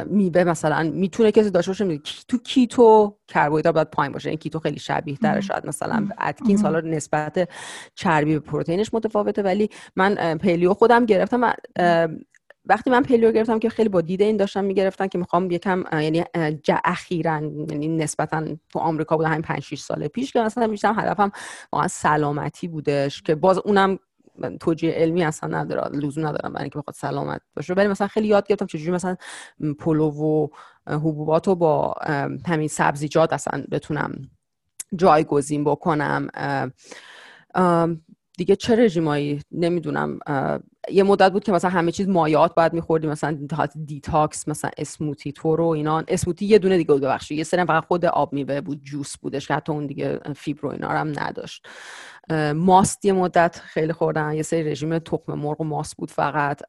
[0.07, 4.79] میوه مثلا می‌تونه کسی داشته باشه تو keto کربوهیدرات باید پایین باشه این keto خیلی
[4.79, 7.49] شبیه داره شاید مثلا اتکینز حالا نسبت
[7.95, 11.53] چربی به پروتئینش متفاوته ولی من paleo خودم گرفتم و
[12.69, 16.25] وقتی من paleo گرفتم که خیلی با دید این داشتم می‌گرفتن که می‌خوام یکم یعنی
[16.85, 21.33] اخیرا یعنی نسبتا تو آمریکا بوده همین 5 6 سال پیش که مثلا بیشتر هدفم
[21.73, 23.99] واقعا سلامتی بودش که باز اونم
[24.61, 27.75] توجیه علمی اصلا نداره لزوم ندارم برای اینکه بخواد سلامت باشه.
[27.75, 29.17] ولی مثلا خیلی یاد گرفتم چجوری مثلا
[29.79, 30.49] پلو و
[30.87, 31.95] حبوبات رو با
[32.47, 34.31] همین سبزیجات اصلا بتونم
[34.97, 36.29] جایگزین بکنم.
[38.39, 40.19] دیگه چه رژیمایی؟ نمی‌دونم
[40.91, 43.39] یه مدت بود که مثلا همه چیز مایعات باید میخوردیم مثلا
[43.85, 46.05] detox مثلا smoothie تو رو اینا.
[46.09, 47.39] smoothie یه دونه دیگه بود ببخشید.
[47.39, 50.69] یه سری فقط خود آب میوه بود juice بودش که حتی اون دیگه فیبر و
[50.71, 51.67] اینا هم نداشت.
[52.55, 54.33] ماست یه مدت خیلی خوردن.
[54.33, 56.61] یه سری رژیم تخم مرغ و ماست بود فقط.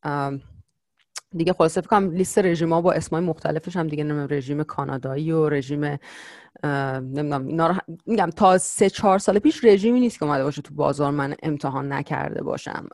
[1.35, 5.99] دیگه خلاصه کنم لیست رژیما با اسمای مختلفش هم دیگه نمی‌دونم رژیم کانادایی و رژیم
[6.63, 10.73] نمی‌دونم اینا رو میگم تا سه چهار سال پیش رژیمی نیست که اومده باشه تو
[10.73, 12.87] بازار من امتحان نکرده باشم.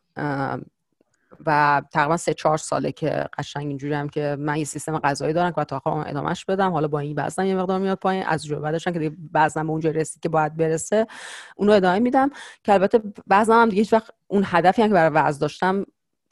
[1.45, 5.51] و تقریبا سه چهار ساله که قشنگ اینجوری هم که من یه سیستم غذایی دارم
[5.51, 6.71] که تا آخر ادامهش بدم.
[6.71, 8.23] حالا با این وزنم یه مقدار میاد پایین.
[8.25, 11.07] از جو بعدش که دیگه وزنم به اونجا رسید که باید برسه
[11.55, 12.29] اونو ادامه میدم.
[12.63, 15.85] که البته وزنم هم دیگه هیچ وقت اون هدفی هم که برای وزن داشتم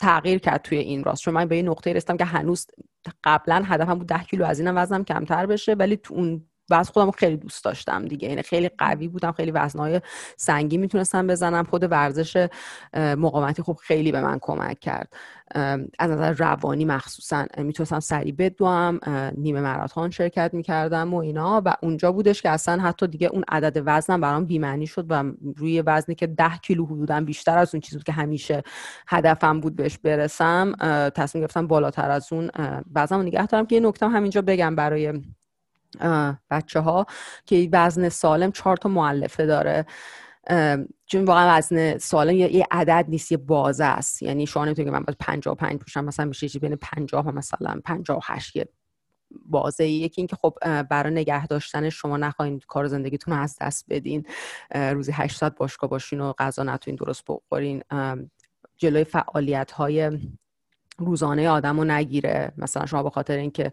[0.03, 1.21] تغییر کرد توی این راست.
[1.21, 2.67] چون من به یه نقطه رسیدم که هنوز
[3.23, 7.11] قبلا هدفم بود 10 کیلو از اینم وزنم کمتر بشه ولی تو اون وزن خودم
[7.11, 8.29] خیلی دوست داشتم دیگه.
[8.29, 10.01] یعنی خیلی قوی بودم خیلی وزنهای
[10.37, 11.63] سنگی می‌تونستم بزنم.
[11.63, 12.47] خود ورزش
[12.95, 15.13] مقاومتی خوب خیلی به من کمک کرد.
[15.99, 18.99] از نظر روانی مخصوصا می‌تونستم سریع بدوم
[19.37, 23.83] نیمه مراتون شرکت می‌کردم و اینا و اونجا بودش که اصلا حتی دیگه اون عدد
[23.85, 25.23] وزنم برام بیمعنی شد و
[25.55, 28.63] روی وزنی که ده کیلو حدودم بیشتر از اون چیزی بود که همیشه
[29.07, 30.73] هدفم بود بهش برسم
[31.15, 32.49] تصمیم گرفتم بالاتر از اون
[32.95, 35.21] وزنم نگه دارم که یه نکته همینجا بگم برای
[36.49, 37.05] بچه ها
[37.45, 39.85] که وزن سالم چهار تا معلفه داره.
[41.05, 44.21] چون واقعا وزن سالم یه عدد نیست یه بازه است.
[44.21, 48.55] یعنی شما نمی‌تونید که من باید 55 پوشم مثلا میشه بین 50 و مثلا 58
[48.55, 48.69] یه
[49.45, 54.25] بازه یکی اینکه خب برای نگه داشتن شما نخواین کار زندگیتون رو از دست بدین.
[54.75, 57.83] روزی 8 ساعت باشگاه باشین و غذا نتونین درست بخورین.
[58.77, 60.19] جلوی فعالیت های
[60.97, 62.51] روزانه آدم رو نگیره.
[62.57, 63.71] مثلا شما به خاطر اینکه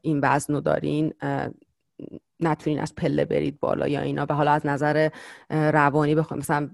[0.00, 1.14] این وزن رو دارین
[2.40, 4.26] نتونین از پله برید بالا یا اینا.
[4.26, 5.08] به حالا از نظر
[5.50, 6.70] روانی بخوام مثلا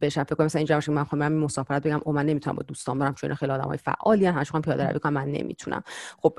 [0.00, 2.98] بشم فکر کنم مثلا اینجا من خواهم برم مسافرت بگم او من نمی‌تونم با دوستان
[2.98, 5.82] برم چون خیلی آدمای فعالی هستن همش پیاده روی کنم من نمی‌تونم.
[6.18, 6.38] خب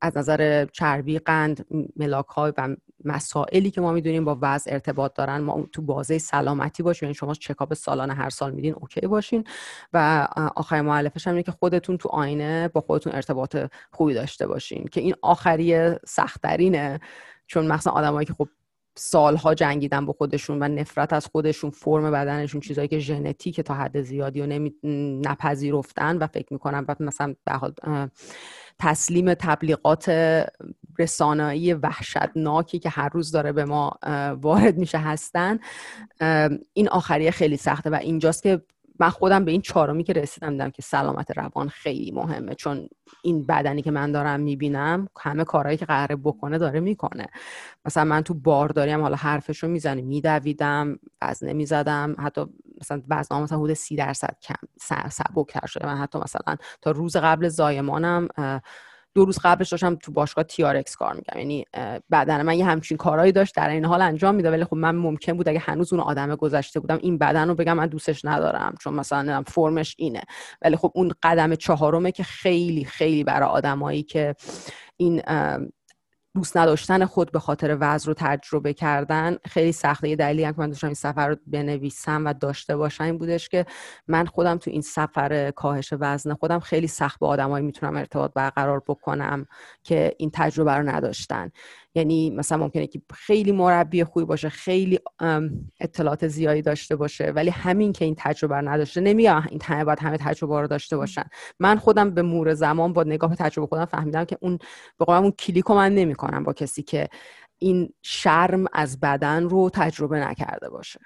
[0.00, 5.38] از نظر چربی قند ملاک های و مسائلی که ما می‌دونیم با وضع ارتباط دارن
[5.38, 9.44] ما تو بازه سلامتی باشیم یعنی شما چکاپ سالانه هر سال میدین اوکی باشین.
[9.92, 13.56] و آخر معلفش هم اینه که خودتون تو آینه با خودتون ارتباط
[13.90, 17.00] خوبی داشته باشین که این آخری سختترینه.
[17.46, 18.48] چون مثلا آدمایی که خب
[18.94, 24.02] سالها جنگیدن با خودشون و نفرت از خودشون فرم بدنشون چیزایی که ژنتیک تا حد
[24.02, 24.74] زیادی و نمی...
[25.26, 28.10] نپذیرفتن و فکر می‌کنن و مثلا به
[28.78, 30.10] تسلیم تبلیغات
[30.98, 33.98] رسانایی وحشتناکی که هر روز داره به ما
[34.40, 35.58] وارد میشه هستن.
[36.72, 38.62] این آخریه خیلی سخته و اینجاست که
[38.98, 42.88] من خودم به این چهارمی که رسیدم دیدم که سلامت روان خیلی مهمه چون
[43.22, 47.26] این بدنی که من دارم می‌بینم همه کارهایی که قراره بکنه داره می‌کنه.
[47.84, 52.44] مثلا من تو بارداریم حالا حرفشو می‌زنی میدویدم وزنه می‌زدم حتی
[52.80, 54.54] مثلا وزنم مثلا حدود سی درصد کم
[55.08, 55.86] سبکتر شده.
[55.86, 58.28] من حتی مثلا تا روز قبل زایمانم
[59.14, 61.64] دو روز قبلش داشتم تو باشگاه تیارکس کار میگم یعنی
[62.10, 65.32] بدن من یه همچین کارهایی داشت در این حال انجام میده ولی خب من ممکن
[65.32, 68.94] بود اگه هنوز اون آدم گذشته بودم این بدن رو بگم من دوستش ندارم چون
[68.94, 70.22] مثلا فرمش اینه.
[70.62, 74.34] ولی خب اون قدم چهارمه که خیلی خیلی برای آدمایی که
[74.96, 75.22] این
[76.34, 80.08] دوست نداشتن خود به خاطر وضع رو تجربه کردن خیلی سخته.
[80.08, 83.48] یه دلیلی هم که من داشتم این سفر رو بنویسم و داشته باشم این بودش
[83.48, 83.66] که
[84.08, 88.82] من خودم تو این سفر کاهش وزن خودم خیلی سخت با آدمایی می‌تونم ارتباط برقرار
[88.86, 89.46] بکنم
[89.82, 91.50] که این تجربه رو نداشتن.
[91.94, 94.98] یعنی مثلا ممکنه که خیلی مربی خوبی باشه خیلی
[95.80, 100.00] اطلاعات زیادی داشته باشه ولی همین که این تجربه رو نداشته نمیگم این همه باید
[100.00, 101.24] همه تجربه رو داشته باشن.
[101.60, 104.58] من خودم به مور زمان با نگاه تجربه خودم فهمیدم که اون
[104.98, 107.08] به اون کلیک رو من نمی‌کنم با کسی که
[107.58, 111.00] این شرم از بدن رو تجربه نکرده باشه.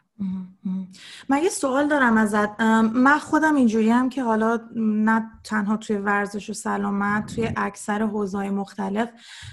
[1.28, 2.60] من یه سوال دارم ازت.
[2.94, 8.50] من خودم اینجوری هم که حالا نه تنها توی ورزش و سلامت توی اکثر حوزه‌های
[8.50, 9.08] مختلف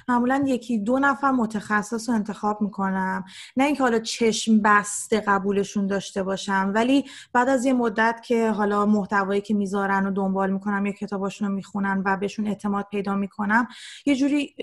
[0.08, 3.23] معمولا یکی دو نفر متخصص رو انتخاب می‌کنم.
[3.58, 8.86] نه اینکه حالا چشم بسته قبولشون داشته باشم ولی بعد از یه مدت که حالا
[8.86, 13.67] محتوایی که می‌ذارن و دنبال می‌کنم یا کتاباشون رو می‌خونن و بهشون اعتماد پیدا می‌کنم
[14.06, 14.56] یه جوری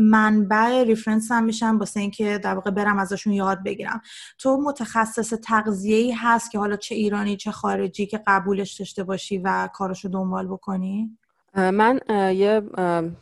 [0.00, 4.00] منبع ریفرنس هم میشم واسه اینکه در واقع برم ازشون یاد بگیرم.
[4.38, 5.34] تو متخصص
[5.84, 10.46] ای هست که حالا چه ایرانی چه خارجی که قبولش داشته باشی و کارشو دنبال
[10.48, 11.18] بکنی؟
[11.54, 12.00] من
[12.34, 12.62] یه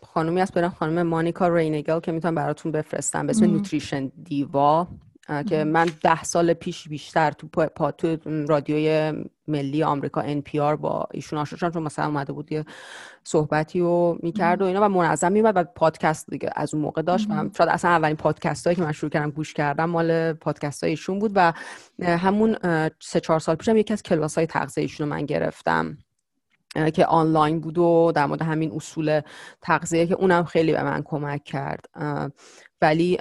[0.02, 4.88] خانومی هست برم خانم مانیکا رینگل که می‌تونم براتون بفرستم به اسم Nutrition Diva.
[5.48, 8.16] که من ده سال پیش بیشتر تو پا تو
[8.48, 9.12] رادیوی
[9.48, 12.64] ملی آمریکا NPR با ایشون آشنا شدم چون مثلا اومده بود یه
[13.24, 17.30] صحبتی رو می‌کرد و اینا و منظم میومد و پادکست دیگه از اون موقع داشت.
[17.30, 21.18] و شاید اصلا اولین پادکست هایی که من شروع کردم گوش کردم مال پادکست ایشون
[21.18, 21.52] بود و
[22.02, 22.56] همون
[23.00, 25.98] سه چهار سال پیشم یکی از کلاس های تغذیه ایشون رو من گرفتم.
[26.94, 29.20] که آنلاین بود و در مورد همین اصول
[29.62, 31.86] تغذیه که اونم خیلی به من کمک کرد.
[32.80, 33.18] ولی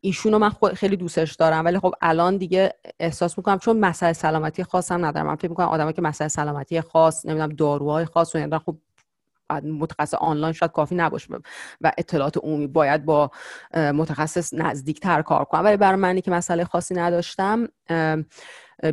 [0.00, 4.92] ایشونو من خیلی دوستش دارم ولی خب الان دیگه احساس می‌کنم چون مسئله سلامتی خاص
[4.92, 5.26] هم ندارم.
[5.26, 8.76] من فکر می‌کنم آدمایی که مسئله سلامتی خاص نمی‌دونم داروهای خاص و خب
[9.60, 11.28] متخصص آنلاین شاید کافی نباشه
[11.80, 13.30] و اطلاعات عمومی باید با
[13.74, 15.64] متخصص نزدیکتر کار کنم.
[15.64, 17.68] ولی برای منی که مسئله خاصی نداشتم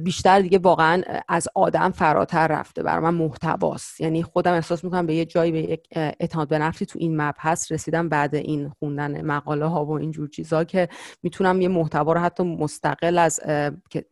[0.03, 2.83] بیشتر دیگه واقعا از آدم فراتر رفته.
[2.83, 4.01] برای من محتواست.
[4.01, 7.71] یعنی خودم احساس می‌کنم به یه جایی به یک اعتماد به نفسی تو این مبحث
[7.71, 10.89] رسیدم بعد این خوندن مقاله ها و اینجور چیزا که
[11.23, 13.39] می‌تونم یه محتوا رو حتی مستقل از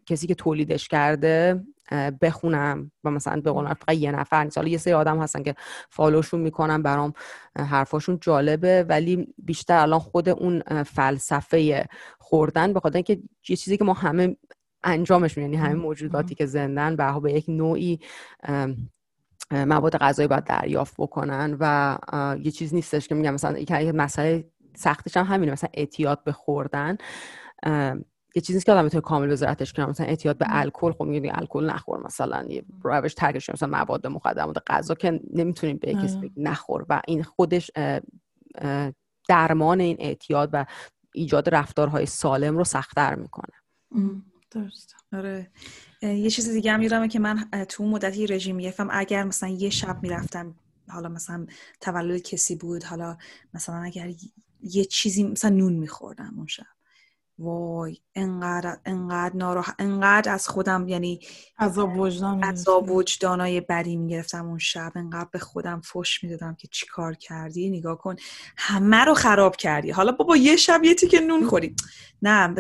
[0.05, 1.63] کسی که تولیدش کرده
[2.21, 4.58] بخونم و مثلا به قول فقط یه نفر نیست.
[4.58, 5.56] حالا یه سری آدم هستن که
[5.89, 7.13] فالوشون می‌کنم برام
[7.58, 11.86] حرفاشون جالبه ولی بیشتر الان خود اون فلسفه
[12.19, 13.19] خوردن به خاطر اینکه
[13.50, 14.38] یه چیزی که ما همه
[14.84, 18.00] انجامش یعنی همه موجوداتی که زندن به به یک نوعی
[19.52, 21.97] مواد غذایی باید دریافت بکنن و
[22.43, 26.97] یه چیز نیستش که میگم مثلا یه مسئله سختش هم همینه مثلا اعتیاد به خوردن.
[28.38, 29.86] یه چیزی که آدم می‌تونه کامل وزارتش کنه.
[29.86, 32.45] مثلا اعتیاد به الکل خب میگه الکل نخور مثلا.
[32.50, 36.32] یه روش ترکش مثلا مواد مخدرات غذا که نمی‌تونیم به کسی آره.
[36.38, 36.86] نخور.
[36.89, 37.71] و این خودش
[39.28, 40.65] درمان این اعتیاد و
[41.13, 43.54] ایجاد رفتارهای سالم رو سختتر می‌کنه.
[44.52, 44.95] درست.
[45.13, 45.52] آره.
[46.02, 50.04] یه چیز دیگه هم یادمه که من تو مدتی رژیم گرفتم اگر مثلا یه شب
[50.04, 50.56] می‌رفتم
[50.89, 51.47] حالا مثلا
[51.82, 53.17] تولد کسی بود حالا
[53.54, 54.13] مثلا اگر
[54.62, 56.77] یه چیزی مثلا نون میخوردم اون شب.
[57.39, 61.19] وای انقدر انقدر ناراح انقدر از خودم یعنی
[61.60, 64.91] عذاب وجدان عذاب وجدانای بدی می‌گرفتم اون شب.
[64.95, 68.15] انقدر به خودم فش می‌دادم که چی کار کردی؟ نگاه کن
[68.58, 69.91] همه رو خراب کردی.
[69.91, 71.76] حالا بابا یه شب یه تیکه نون خوری.
[72.21, 72.56] نه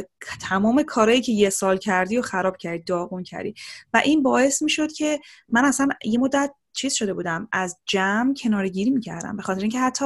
[0.49, 3.53] تمام کارهایی که یه سال کردی و خراب کردی داغون کردی.
[3.93, 8.89] و این باعث می‌شد که من اصلا یه مدت چیز شده بودم از جمع کنارگیری
[8.89, 10.05] می‌کردم به خاطر اینکه حتی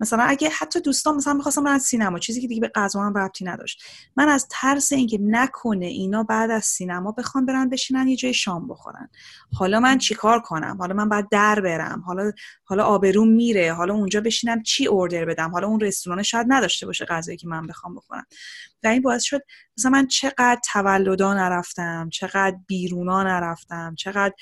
[0.00, 3.44] مثلا اگه حتی دوستان مثلا می‌خواستم برن سینما چیزی که دیگه به غذا هم ربطی
[3.44, 3.82] نداشت.
[4.16, 8.68] من از ترس اینکه نکنه اینا بعد از سینما بخوان برن بشینن یه جای شام
[8.68, 9.08] بخورن.
[9.54, 12.02] حالا من چیکار کنم؟ حالا من باید در برم.
[12.06, 12.32] حالا
[12.64, 13.72] حالا آبروم میره.
[13.72, 17.66] حالا اونجا بشینم چی اوردر بدم؟ حالا اون رستوران شاید نداشته باشه غذایی که من
[17.66, 18.26] بخوام بخورم.
[18.82, 19.42] و این باعث شد
[19.78, 24.34] مثلا من چقدر تولدا نرفتم چقدر بیرونا نرفتم چقدر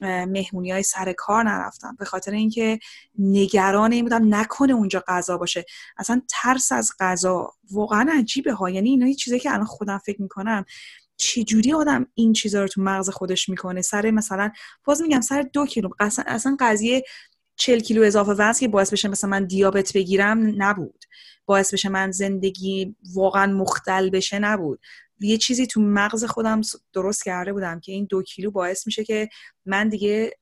[0.00, 2.78] مهمونی های سر کار نرفتم به خاطر اینکه
[3.18, 5.64] نگران این بودم نکنه اونجا غذا باشه.
[5.98, 8.70] اصلا ترس از غذا واقعا عجیبه ها.
[8.70, 10.64] یعنی اینا یه چیزی که الان خودم فکر می‌کنم
[11.16, 14.50] چجوری آدم این چیزا رو تو مغز خودش می‌کنه؟ سر مثلا
[14.84, 15.90] باز میگم سر دو کیلو.
[16.00, 17.04] اصلا قضیه
[17.56, 21.04] چل کیلو اضافه وزن که باعث بشه مثلا من دیابت بگیرم نبود.
[21.46, 24.80] باعث بشه من زندگی واقعا مختل بشه نبود.
[25.20, 26.60] یه چیزی تو مغز خودم
[26.92, 29.28] درست کرده بودم که این دو کیلو باعث میشه که
[29.66, 30.38] من دیگه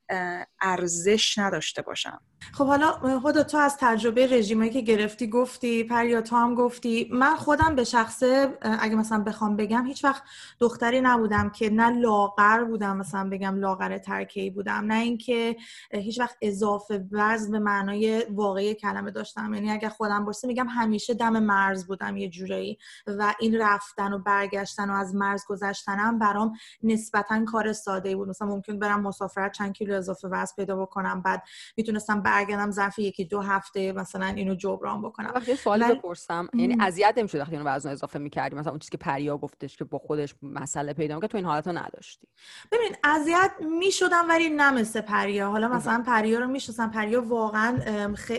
[0.61, 2.21] ارزش نداشته باشم.
[2.53, 7.09] خب حالا خود تو از تجربه رژیمایی که گرفتی گفتی پریا تو هم گفتی.
[7.13, 10.23] من خودم به شخصه اگه مثلا بخوام بگم هیچ وقت
[10.61, 15.57] دختری نبودم که نه لاغر بودم مثلا بگم لاغر ترکی بودم نه اینکه
[15.93, 19.55] هیچ وقت اضافه وزن به معنای واقعی کلمه داشتم.
[19.55, 24.19] یعنی اگر خودم باشه میگم همیشه دم مرز بودم یه جورایی و این رفتن و
[24.19, 28.29] برگشتن و از مرز گذشتنم برام نسبتا کار ساده بود.
[28.29, 31.43] مثلا ممکن برم مسافرت چند کیلو اضافه وزن پیدا بکنم بعد
[31.77, 35.33] می‌تونستم برگردم ظرف یکی دو هفته مثلا اینو جبران بکنم.
[35.35, 38.99] وقتی سوال بپرسم یعنی اذیت نمی‌شد وقتی اینو وزن اضافه می‌کردی؟ مثلا اون چیزی که
[38.99, 42.29] پریا گفتش که با خودش مسئله پیدا که تو این حالت نداشتی؟
[42.73, 45.51] ببین اذیت می‌شدم ولی نه مثل پریا.
[45.51, 47.79] حالا مثلا پریا رو می‌شناسم پریا واقعا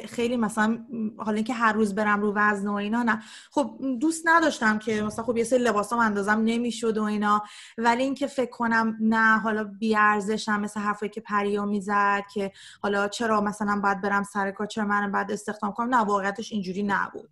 [0.05, 0.85] خیلی مثلا
[1.17, 3.21] حالا اینکه هر روز برم رو وزن و اینا نه.
[3.51, 7.43] خب دوست نداشتم که مثلا خب یه سری لباسام اندازم نمی‌شد و اینا.
[7.77, 13.07] ولی اینکه فکر کنم نه حالا بی ارزشم مثل حرفی که پریا می‌زد که حالا
[13.07, 17.29] چرا مثلا باید برم سر کار چرا من بعد استخدام کنم؟ نه واقعیتش اینجوری نبود.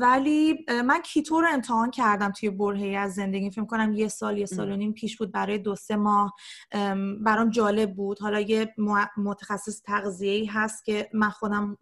[0.00, 3.50] ولی من کیتو رو امتحان کردم توی برهه از زندگی.
[3.50, 6.34] فکر کنم یه سال یه سال و نیم پیش بود برای دو سه ماه.
[7.24, 8.18] برام جالب بود.
[8.20, 8.74] حالا یه
[9.16, 11.76] متخصص تغذیه‌ای هست که من خودم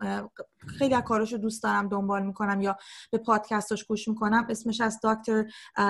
[0.78, 2.76] خیلی از کاراشو دوست دارم دنبال می‌کنم یا
[3.10, 4.46] به پادکستاش گوش می‌کنم.
[4.50, 5.44] اسمش از دکتر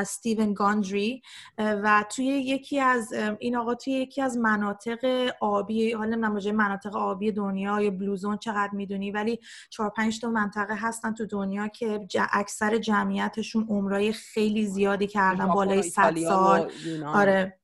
[0.07, 1.23] ستیون گاندری.
[1.59, 7.33] و توی یکی از این آقا توی یکی از مناطق آبی حالا نمی‌دونم مناطق آبی
[7.33, 12.79] دنیا یا بلوزون چقدر می‌دونی ولی چهار پنج تا منطقه هستن تو دنیا که اکثر
[12.79, 16.61] جمعیتشون عمرای خیلی زیادی کردن بالای 100 سال.
[17.15, 17.59] آره.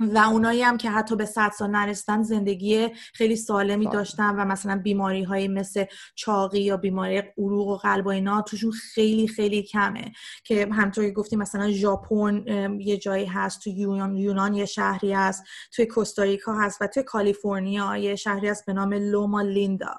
[0.00, 4.80] و اونایی هم که حتی به صد سال نرسیدن زندگی خیلی سالمی داشتن و مثلا
[4.84, 10.12] بیماری های مثل چاقی یا بیماری عروق و قلب و اینا توشون خیلی خیلی کمه.
[10.44, 12.44] که همطوری گفتیم مثلا ژاپن
[12.80, 17.96] یه جایی هست تو یونان, یونان یه شهری هست توی کوستاریکا هست و توی کالیفرنیا
[17.96, 19.94] یه شهری هست به نام لوما لیندا,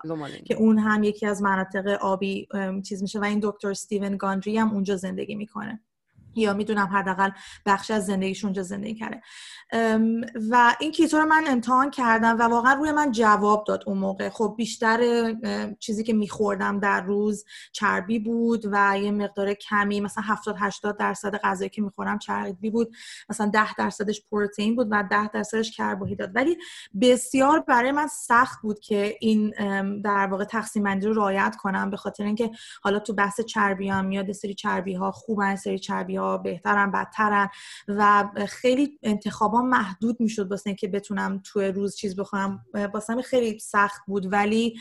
[0.45, 2.47] که اون هم یکی از مناطق آبی
[2.85, 5.83] چیز میشه و این دکتر ستیون گاندری هم اونجا زندگی می‌کنه.
[6.35, 7.29] یا می‌دونم حداقل
[7.65, 9.21] بخش از زندگیشون اونجا زندگی کرده.
[10.51, 14.29] و این کیتو رو من امتحان کردم و واقعا روی من جواب داد اون موقع.
[14.29, 14.99] خب بیشتر
[15.79, 21.35] چیزی که میخوردم در روز چربی بود و یه مقدار کمی مثلا 70 80 درصد
[21.35, 22.95] غذایی که می‌خورم چربی بود.
[23.29, 26.31] مثلا 10 درصدش پروتئین بود و 10 درصدش کربوهیدرات.
[26.35, 26.57] ولی
[27.01, 29.49] بسیار برای من سخت بود که این
[30.01, 32.51] در واقع تقسیم بندی رو رعایت کنم به خاطر اینکه
[32.83, 37.49] حالا تو بحث چربی هم میاد سری چربی ها خوبن سری چربی ها بهترن بدترن
[37.87, 44.01] و خیلی انتخابا محدود می‌شد واسه که بتونم توی روز چیز بخورم واسه خیلی سخت
[44.07, 44.75] بود ولی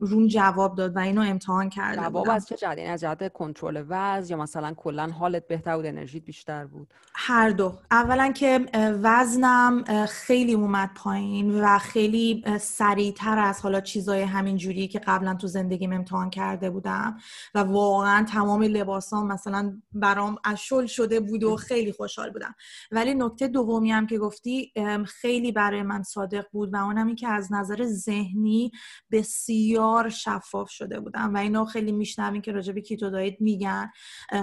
[0.00, 3.84] روم جواب داد و اینو امتحان کردم جواب از چه جهت؟ یعنی از جهت کنترل
[3.88, 7.78] وزن یا مثلا کلا حالت بهتر بود انرژیت بیشتر بود؟ هر دو.
[7.90, 8.66] اولا که
[9.02, 15.46] وزنم خیلی اومد پایین و خیلی سریعتر از حالا چیزای همین جوری که قبلا تو
[15.46, 17.16] زندگیم امتحان کرده بودم.
[17.54, 22.54] و واقعا تمام لباسام مثلا برام اشل شده بود و خیلی خوشحال بودم.
[22.90, 24.72] ولی نکته دومی هم که گفتی
[25.06, 28.72] خیلی برای من صادق بود و اونم این که از نظر ذهنی
[29.10, 33.90] بسیار شفاف شده بودم و اینو خیلی میشنویم که راجع به کیتو دایت میگن.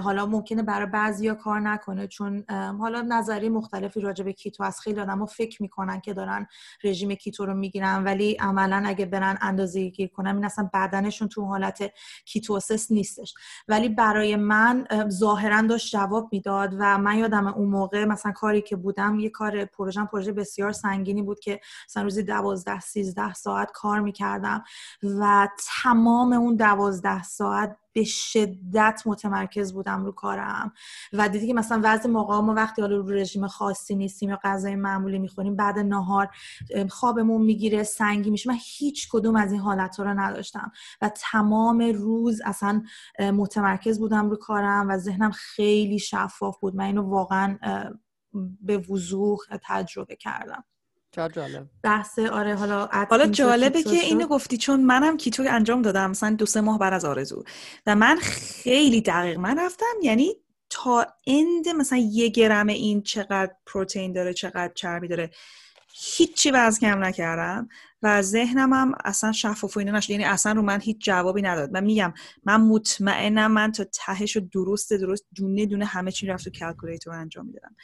[0.02, 2.44] حالا ممکنه برای بعضیا کار نکنه چون
[2.80, 6.46] حالا نظری مختلفی راجع به keto از خیلی آدمو فکر می‌کنن که دارن
[6.84, 11.44] رژیم keto رو می‌گیرن ولی عملا اگه برن اندازه گیری کنن این اصلا بدنشون تو
[11.44, 11.92] حالت
[12.24, 13.34] ketosis نیستش.
[13.68, 18.76] ولی برای من ظاهرا داشت جواب می‌داد و من یادم اون موقع مثلا کاری که
[18.76, 24.00] بودم یه کار پروژه پروژه بسیار سنگینی بود که مثلا روزی دوازده سیزده ساعت کار
[24.00, 24.64] می‌کردم
[25.02, 25.48] و
[25.82, 30.72] تمام اون دوازده ساعت به شدت متمرکز بودم رو کارم
[31.12, 34.76] و دیدی که مثلا وضع موقع ما وقتی حالا رو رژیم خاصی نیستیم یا غذای
[34.76, 36.28] معمولی می‌خوریم بعد نهار
[36.88, 38.50] خوابمون می‌گیره سنگی میشه.
[38.50, 40.72] من هیچ کدوم از این حالت رو نداشتم
[41.02, 42.82] و تمام روز اصلا
[43.18, 46.76] متمرکز بودم رو کارم و ذهنم خیلی شفاف بود.
[46.76, 47.58] من اینو واقعا
[48.60, 50.64] به وضوح تجربه کردم.
[51.12, 51.66] جالب.
[51.82, 56.46] بحث آره حالا حالا جالبه که اینو گفتی چون منم keto انجام دادم مثلا دو
[56.46, 57.44] سه ماه بعد از آرزو.
[57.86, 58.18] و من
[58.62, 60.34] خیلی دقیق من رفتم یعنی
[60.70, 65.30] تا end مثلا یه گرم این چقدر پروتئین داره چقدر چربی داره.
[66.02, 67.68] هیچی وزن کم نکردم
[68.02, 70.10] و ذهنم هم اصلا شفاف و اینا نشد.
[70.10, 71.70] یعنی اصلا رو من هیچ جوابی نداد.
[71.70, 72.12] من میگم
[72.44, 77.14] من مطمئنم من تا تهش و درست درست دونه دونه همه چی رفت و calculator
[77.14, 77.76] انجام می‌دادم.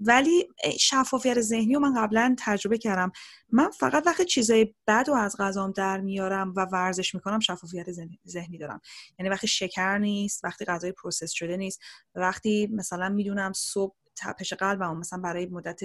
[0.00, 0.48] ولی
[0.80, 3.12] شفافیت ذهنی رو من قبلا تجربه کردم.
[3.52, 7.86] من فقط وقتی چیزای بد و از غذام در میارم و ورزش می‌کنم شفافیت
[8.28, 8.80] ذهنی دارم.
[9.18, 11.80] یعنی وقتی شکر نیست وقتی غذای process شده نیست
[12.14, 15.80] وقتی مثلا می‌دونم صبح تپش قلبم مثلا برای مدت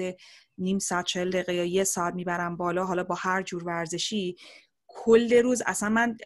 [0.58, 4.36] نیم ساعت چهل دقیقه یا یه ساعت می‌برم بالا حالا با هر جور ورزشی
[4.88, 6.18] کل روز اصلا من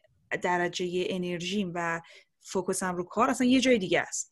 [0.43, 2.01] درجه انرژیم و
[2.41, 4.31] focus م رو کار اصلا یه جای دیگه است.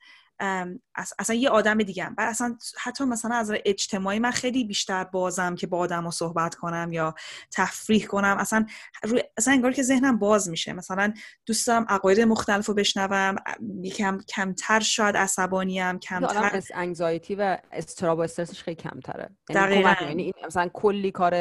[1.20, 2.16] اصلا یه آدم دیگه هم.
[2.16, 6.56] بعد اصلا حتی مثلا از اجتماعی من خیلی بیشتر بازم که با آدم رو صحبت
[6.56, 7.16] کنم یا
[7.52, 8.66] تفریح کنم اصلا
[9.04, 10.74] روی اصلا انگار که ذهنم باز میشه.
[10.74, 11.14] مثلا
[11.46, 13.36] دوست دارم عقاید مختلف رو بشنوم
[13.82, 19.30] یکم کمتر شاید عصبانیم کمتر انگزایتی و استراب و استرسش خیلی کمتره.
[19.50, 19.96] یعنی دقیقاً.
[20.02, 21.34] یعنی مثلا کلی کار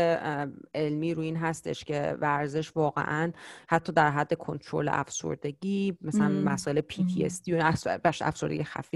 [0.75, 3.33] علمی روی این هستش که ورزش واقعا
[3.69, 7.75] حتی در حد کنترل افسردگی مثلا مسائل PTSD و
[8.21, 8.88] افسردگی خفیف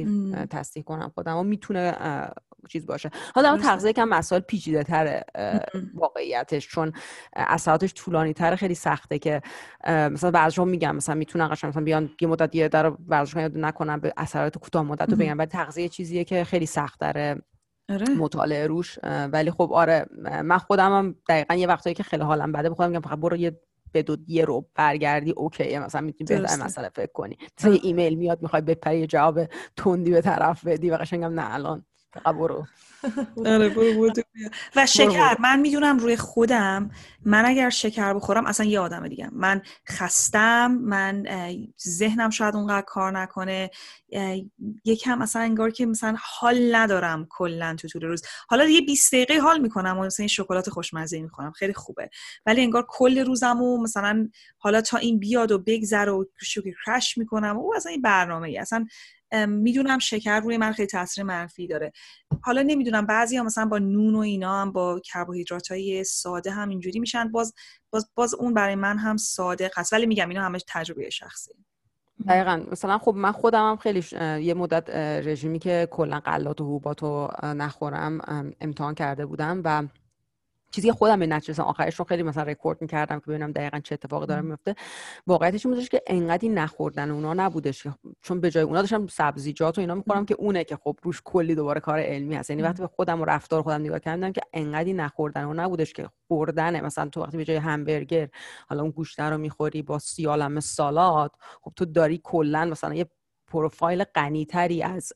[0.51, 1.97] تصدیح کنم خودم و می‌تونه
[2.69, 3.11] چیز باشه.
[3.35, 5.25] حالا تغذیه کم مسائل پیچیده تره
[5.95, 6.93] واقعیتش چون
[7.37, 9.43] اثراتش طولانی تره خیلی سخته که
[9.87, 14.13] مثلا بعضی میگم مثلا می‌تونن قشنگ مثلا بیان یه مدت یه در ورزش نکنن به
[14.17, 17.43] اثرات کوتاه مدت رو بگم ولی تغذیه چیزیه که خیلی سخت داره.
[18.19, 18.99] مطالعه روش
[19.33, 20.07] ولی خب آره
[20.45, 23.61] من خودم هم دقیقا یه وقتایی که خیلی حالم بده بخوام میگم فقط برو یه
[23.95, 27.39] بدو یه رو برگردی اوکی مثلا می‌تونی به مسئله فکر کنی.
[27.59, 29.41] مثلا ایمیل میاد می‌خوای بپری جواب
[29.77, 31.87] تندی به طرف بدی و قشنگم نه الان
[32.21, 32.67] برو
[33.47, 33.75] آره
[34.77, 36.91] و شکر من می‌دونم روی خودم
[37.25, 39.29] من اگر شکر بخورم اصلا یه آدم دیگه.
[39.33, 41.25] من خستم من
[41.89, 43.71] ذهنم شاید اونقدر کار نکنه.
[44.85, 48.23] یکم اصلا انگار که مثلا حال ندارم کلا تو طول روز.
[48.49, 51.53] حالا یه 20 دقیقه حال می‌کنم و مثلا شکلات خوشمزه می‌خورم.
[51.53, 52.11] خیلی خوبه.
[52.47, 57.19] ولی انگار کل روزم و مثلا حالا تا این بیاد و بگذر و شوکی کرش
[57.19, 58.87] می‌کنم و اصلا این برنامه ای اصلا
[59.49, 61.93] می‌دونم شکر روی من خیلی تاثیر منفی داره.
[62.43, 66.69] حالا نمی‌دونم بعضی ها مثلا با نون و اینا هم با کربوهیدرات های ساده هم
[66.69, 67.29] اینجوری میشن.
[67.29, 67.55] باز,
[67.91, 71.53] باز, باز اون برای من هم ساده هست ولی میگم اینا همه تجربه شخصی.
[72.29, 72.63] دقیقا.
[72.73, 74.05] مثلا خب من خودم هم خیلی
[74.45, 74.91] یه مدت
[75.27, 78.21] رژیمی که کلا قلات و حبوبات رو نخورم
[78.61, 79.83] امتحان کرده بودم و
[80.73, 83.95] چیزی که خودم به نتیجه آخرش رو خیلی مثلا رکورد می‌کردم که ببینم دقیقا چه
[83.95, 84.75] اتفاقی داره میفته
[85.27, 87.87] واقعیتش این که انقدی نخوردن اونا نبودش
[88.23, 91.55] چون به جای اونا داشتم سبزیجات و اینا می‌خورم که اونه که خب روش کلی
[91.55, 92.51] دوباره کار علمی هست.
[92.51, 96.09] یعنی وقتی به خودم و رفتار خودم نگاه کردم که انقدی نخوردن اونا نبودش که
[96.29, 96.81] خوردنه.
[96.81, 98.29] مثلا تو وقتی به جای همبرگر
[98.69, 103.07] حالا اون گوشت رو می‌خوری با سیالم سالات خب تو داری کلا مثلا یه
[103.53, 105.13] پروفایل غنیتری از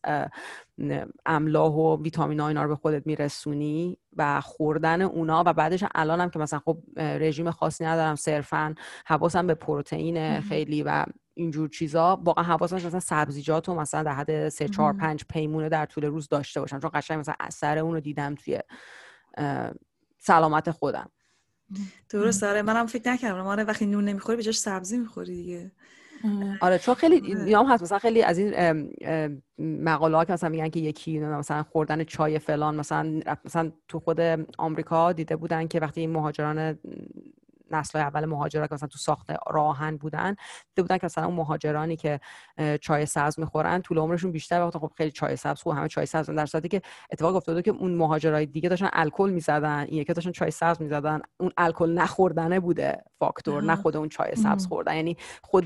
[1.26, 6.30] املاح و ویتامین ها اینا رو به خودت میرسونی و خوردن اونا و بعدش الانم
[6.30, 8.74] که مثلا خب رژیم خاصی ندارم صرفا
[9.06, 14.48] حواسم به پروتئین خیلی و اینجور چیزا واقعا حواسم مثلا سبزیجات و مثلا در حد
[14.48, 18.00] 3 4 5 پیمونه در طول روز داشته باشم چون قشنگ مثلا اثر اون رو
[18.00, 18.60] دیدم توی
[20.18, 21.10] سلامت خودم.
[22.10, 23.42] درست داره منم فکر نکردم.
[23.42, 25.72] ما وقتی نون نمی‌خوری به جاش سبزی می‌خوری دیگه.
[26.60, 26.78] آره.
[26.78, 27.82] چون خیلی نیام هست.
[27.82, 28.54] مثلا خیلی از این
[29.58, 34.20] مقاله ها که مثلا میگن که یکی مثلا خوردن چای فلان مثلا مثلا تو خود
[34.58, 36.78] آمریکا دیده بودن که وقتی این مهاجران
[37.70, 41.96] نسل اول مهاجرا که مثلا تو ساخت راهن بودن دیده بودن که مثلا اون مهاجرانی
[41.96, 42.20] که
[42.80, 46.30] چای سبز می‌خورن طول عمرشون بیشتر وقت خب خیلی چای سبز خوب همه چای سبز
[46.30, 50.32] در صورتی که اتفاق افتاده که اون مهاجرای دیگه داشتن الکل می‌زدن این یکی داشتن
[50.32, 55.16] چای سبز می‌زدن اون الکل نخوردنه بوده فاکتور نه خود اون چای سبز خوردن یعنی
[55.42, 55.64] خود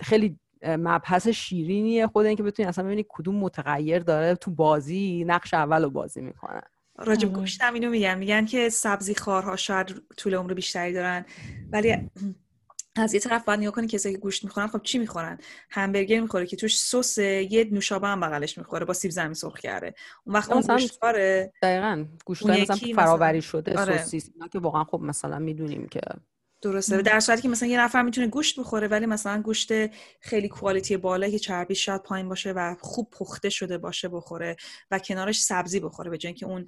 [0.00, 5.82] خیلی مبحث شیرینیه خود اینکه بتونی اصلا ببینی کدوم متغیر داره تو بازی نقش اول
[5.82, 6.60] رو بازی می‌کنه.
[7.00, 7.38] راجب آره.
[7.38, 8.18] گوشت هم اینو میگن.
[8.18, 11.24] میگن که سبزی خارها شاید طول عمر بیشتری دارن.
[11.72, 11.96] ولی
[12.96, 15.38] از یه طرف باید نگاه کنی کسایی که گوشت می‌خورن خب چی می‌خورن؟
[15.70, 19.94] همبرگر می‌خوره که توش سس یه نوشابه هم بغلش می‌خوره با سیب زمینی سرخ کرده.
[20.24, 24.02] اون وقت اون گوشت داره دقیقاً گوشت مثلا فراوری شده آره.
[24.02, 26.00] سوسیس که واقعا خب مثلا می‌دونیم که
[26.62, 27.02] درسته.
[27.02, 29.72] در صورتی که مثلا یه نفر می‌تونه گوشت بخوره ولی مثلا گوشت
[30.20, 34.56] خیلی کوالیتی بالا که چربی شاید پایین باشه و خوب پخته شده باشه بخوره
[34.90, 36.66] و کنارش سبزی بخوره به جای اینکه اون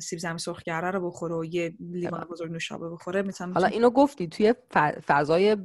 [0.00, 3.90] سیب زمینی سرخ کرده رو بخوره و یه لیوان بزرگ نوشابه بخوره می‌تونم حالا اینو
[3.90, 4.54] گفتی توی
[5.06, 5.56] فضای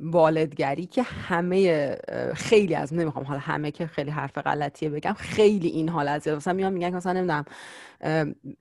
[0.00, 1.88] والدگری که همه
[2.34, 6.72] خیلی از نمی‌خوام حالا همه که خیلی حرف غلطیه بگم خیلی این حالت مثلا میان
[6.72, 7.44] میگن مثلا نمی‌دونم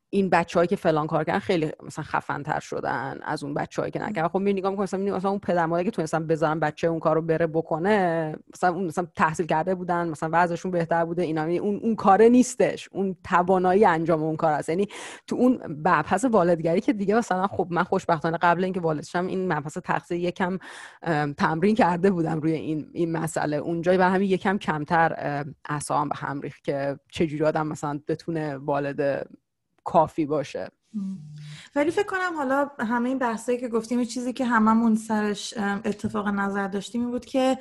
[0.10, 4.02] این بچه‌هایی که فلان کار کردن خیلی مثلا خفن تر شدن از اون بچه‌هایی که
[4.04, 4.28] نکردن.
[4.28, 7.22] خب می نگاه می‌کنم مثلا, مثلا اون پدر مادری که تونستن بذارن بچه اون کارو
[7.22, 11.42] بره بکنه مثلا اون مثلا تحصیل کرده بودن مثلا وضعشون بهتر بوده اینا.
[11.42, 12.90] یعنی اون اون کاره نیستش.
[12.92, 14.70] اون توانایی انجام اون کار است.
[14.70, 14.88] یعنی
[15.28, 19.54] تو اون مبحث والدگری که دیگه مثلا خب من خوشبختانه قبل اینکه والد شم این
[19.54, 20.58] مبحث تغذیه یکم
[21.38, 23.58] تمرین کرده بودم روی این این مسئله.
[23.58, 29.31] اونجایی برای همین یکم کمتر اعصابم به هم ریخت که چجوری آدم مثلا بتونه والد
[29.86, 30.70] کافی باشه
[31.76, 36.68] ولی فکر کنم حالا همه این بحثایی که گفتیم چیزی که هممون سرش اتفاق نظر
[36.68, 37.58] داشتیم این بود که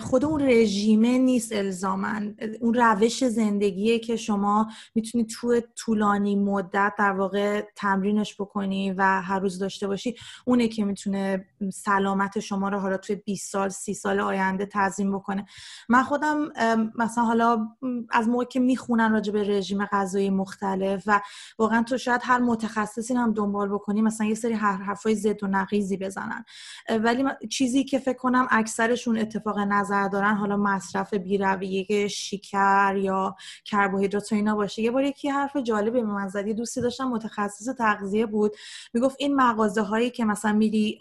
[0.00, 7.12] خود اون رژیمه نیست الزامن اون روش زندگیه که شما می‌تونی تو طولانی مدت در
[7.12, 10.14] واقع تمرینش بکنی و هر روز داشته باشی.
[10.44, 15.46] اونه که می‌تونه سلامت شما رو حالا توی 20 سال 30 سال آینده تضمین بکنه.
[15.88, 16.48] من خودم
[16.94, 17.68] مثلا حالا
[18.10, 21.20] از موقع که می‌خونن راجع به رژیم غذایی مختلف و
[21.58, 22.38] واقعا تو شاید هر
[22.68, 26.44] متخصصی هم دنبال بکنی مثلا یه سری حرفای زد و نقیزی بزنن.
[26.88, 34.32] ولی چیزی که فکر کنم اکثرشون اتفاق نظر دارن حالا مصرف بیرویه شکر یا کربوهیدرات
[34.32, 34.82] و اینا باشه.
[34.82, 38.52] یه بار یکی حرف جالبی به من دوستی داشتم متخصص تغذیه بود.
[38.94, 40.98] می‌گفت این مغازه هایی که مثلا میری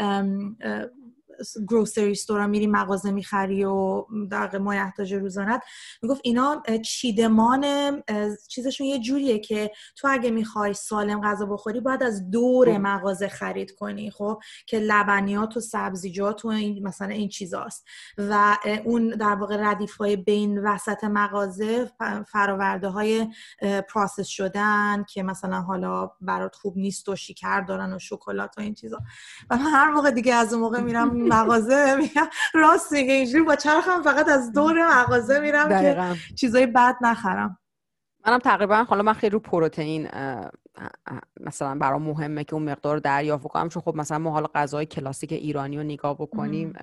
[1.70, 5.62] گروسری استورا میری مغازه می‌خری و در احتاج روزانت
[6.02, 7.64] می‌گفت اینا چیدمان
[8.48, 12.82] چیزشون یه جوریه که تو اگه می‌خوای سالم غذا بخوری باید از دور خب.
[12.82, 17.86] مغازه خرید کنی خب؟ که لبنیات و سبزیجات و این مثلا این چیزاست.
[18.18, 21.92] و اون در واقع ردیف های بین وسط مغازه
[22.32, 23.28] فراورده های
[23.90, 28.74] process شدن که مثلا حالا برات خوب نیست و شکر دارن و شکلات و این
[28.74, 29.00] چیزا.
[29.50, 34.02] و هر موقع دیگه از اون موقع میرم مغازه میگم راست میگه اینجوری با چرخم
[34.02, 37.58] فقط از دور مغازه میرم که چیزای بد نخرم.
[38.28, 40.10] منم تقریبا حالا من خیلی رو پروتئین
[41.40, 45.32] مثلا برام مهمه که اون مقدار دریافت کنم چون خب مثلا ما حالا غذای کلاسیک
[45.32, 46.74] ایرانی رو نگاه بکنیم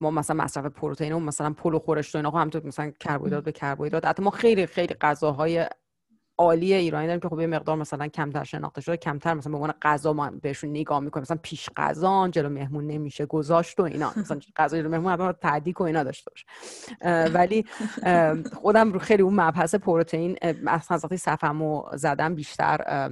[0.00, 4.06] ما مثلا مصرف پروتئین و مثلا پلو خورش و اینا همونطور مثلا کربوهیدرات به کربوهیدرات.
[4.06, 5.66] حتی ما خیلی خیلی غذاهای
[6.38, 9.74] عالی ایرانی داریم که خب یه مقدار مثلا کمتر شناخته شده کمتر مثلا به عنوان
[9.82, 11.22] غذا ما بهشون نگاه می‌کنیم.
[11.22, 14.12] مثلا پیش غذا جلو مهمون نمیشه گذاشت و اینا.
[14.16, 16.46] مثلا غذا جلو مهمون حتما تعدیق و اینا داشته باشه
[17.28, 17.64] ولی
[18.52, 23.10] خودم رو خیلی اون مبحث پروتئین مثلا وقتی صفمو زدم بیشتر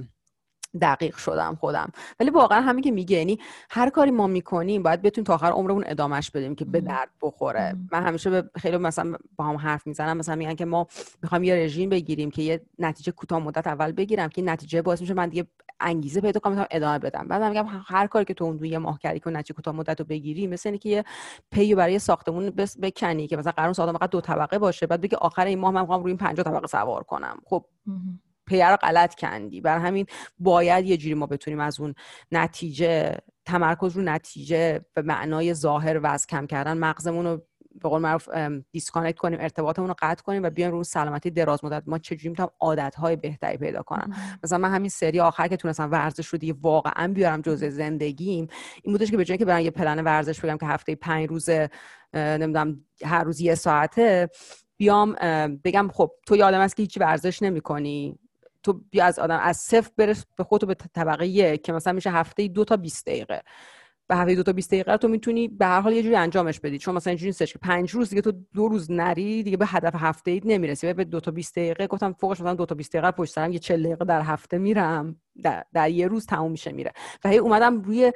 [0.81, 1.91] دقیق شدم خودم.
[2.19, 5.83] ولی واقعا همین که میگه یعنی هر کاری ما می‌کنیم باید بتونیم تا آخر عمرمون
[5.87, 7.75] ادامش بدیم که به درد بخوره.
[7.91, 10.87] من همیشه به خیلی مثلا با هم حرف می‌زنم مثلا میگن که ما
[11.23, 15.13] می‌خوایم یه رژیم بگیریم که یه نتیجه کوتاه مدت اول بگیرم که نتیجه باعث میشه
[15.13, 15.47] من دیگه
[15.79, 17.27] انگیزه پیدا کنم ادامه بدم.
[17.27, 20.05] بعد میگم هر کاری که تو اون یه ماه کردی که نتیجه کوتاه مدت رو
[20.05, 21.03] بگیری مثل اینکه یه
[21.51, 25.15] پی برای ساختمون بس بکنی که مثلا قرار ساختمون فقط دو طبقه باشه بعد بگی
[25.15, 27.37] آخر این ماه من می‌خوام روی این 50 طبقه سوار کنم.
[27.45, 27.65] خب
[28.45, 29.61] پیر رو غلط کندی.
[29.61, 30.05] بر همین
[30.39, 31.93] باید یه جوری ما بتونیم از اون
[32.31, 37.41] نتیجه تمرکز رو نتیجه به معنای ظاهر و از کم کردن مغزمون رو
[37.81, 38.29] به قول معروف
[38.71, 41.83] disconnect کنیم ارتباطمون رو قطع کنیم و بیایم رو سلامتی دراز مدت.
[41.85, 44.13] ما چجوری می‌تونم عادت های بهتری پیدا کنم
[44.43, 48.47] مثلا من همین سری آخر که تونستم ورزش رو دیگه واقعا بیارم جزء زندگیم
[48.83, 51.49] این بودش که به جای که برام یه پلن ورزش بگم که هفته پنج روز
[52.13, 54.29] نمی‌دونم هر روز یه ساعته
[54.77, 55.13] بیام
[55.63, 58.19] بگم خب تو یادم است که هیچی ورزش نمی‌کنی.
[58.63, 62.11] تو بیا از آدم از صفر برس به خودتو به طبقه یک که مثلا میشه
[62.11, 63.41] هفته دو تا 20 دقیقه.
[64.07, 66.77] به هفته دو تا 20 دقیقه تو می‌تونی به هر حال یه جوری انجامش بدی.
[66.77, 69.93] چون مثلا اینجوری نیستش که پنج روز دیگه تو دو روز نری دیگه به هدف
[69.95, 70.93] هفته اید نمی‌رسی.
[70.93, 73.59] به دو تا 20 دقیقه گفتم فوقش مثلا دو تا 20 دقیقه پشت سرم یه
[73.59, 75.15] 40 دقیقه در هفته میرم.
[75.43, 76.93] در, در یه روز تموم میشه میره.
[77.23, 78.11] و هی اومدم روی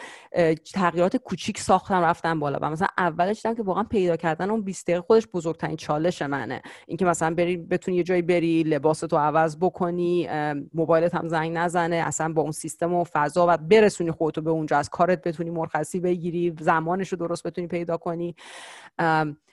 [0.73, 2.59] تغییرات کوچیک ساختم رفتم بالا.
[2.61, 6.61] و مثلا اولش دیدم که واقعا پیدا کردن اون 20 دقیقه خودش بزرگترین چالش منه.
[6.87, 10.29] اینکه مثلا بری بتونی یه جایی بری لباس تو عوض بکنی
[10.73, 14.77] موبایلت هم زنگ نزنه اصلا با اون سیستم و فضا و برسونی خودتو به اونجا.
[14.77, 18.35] از کارت بتونی مرخصی بگیری زمانش رو درست بتونی پیدا کنی.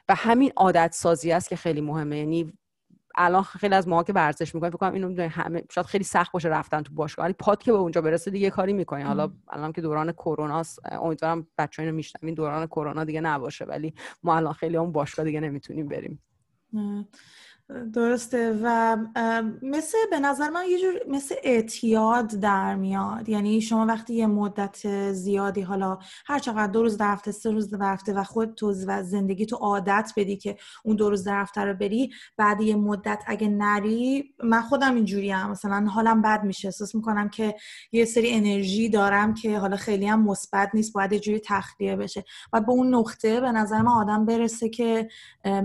[0.09, 2.19] و همین عادت سازی است که خیلی مهمه.
[2.19, 2.53] یعنی
[3.15, 6.49] الان خیلی از ماها که ورزش می‌کنیم فکر کنم اینو همه شاید خیلی سخت باشه
[6.49, 9.03] رفتن تو باشگاه ولی پات که به اونجا برسه دیگه کاری می‌کنی.
[9.03, 10.63] حالا الان که دوران کرونا
[10.93, 15.41] امیدوارم بچه‌ها اینو این دوران کرونا دیگه نباشه ولی ما الان خیلی اون باشگاه دیگه
[15.41, 16.23] نمی‌تونیم بریم.
[17.93, 18.61] درسته.
[18.63, 18.97] و
[19.63, 23.29] مثل به نظر من یه جور مثل اعتیاد در میاد.
[23.29, 27.71] یعنی شما وقتی یه مدت زیادی حالا هر چقدر دو روز در هفته سه روز
[27.71, 31.61] در و خود تو و زندگی تو عادت بدی که اون دو روز در هفته
[31.61, 36.69] رو بری بعد یه مدت اگه نری من خودم اینجوری هم مثلا حالم بد میشه.
[36.69, 37.55] احساس می‌کنم که
[37.93, 40.93] یه سری انرژی دارم که حالا خیلی هم مثبت نیست.
[40.93, 42.25] باید یه جوری تخلیه بشه.
[42.53, 45.09] و به اون نقطه به نظر من آدم برسه که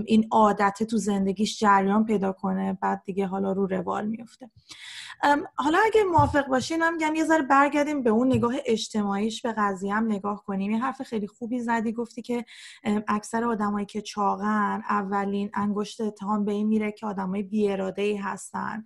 [0.06, 4.50] این عادت تو زندگیش جریان پیدا کنه بعد دیگه حالا رو روال میفته
[5.56, 9.94] حالا اگه موافق باشین هم میگم یه ذره برگردیم به اون نگاه اجتماعیش به قضیه
[9.94, 10.70] هم نگاه کنیم.
[10.70, 12.44] یه حرف خیلی خوبی زدی گفتی که
[13.08, 18.84] اکثر آدمایی که چاقن اولین انگشت اتهام به این میره که آدمای بی ای هستن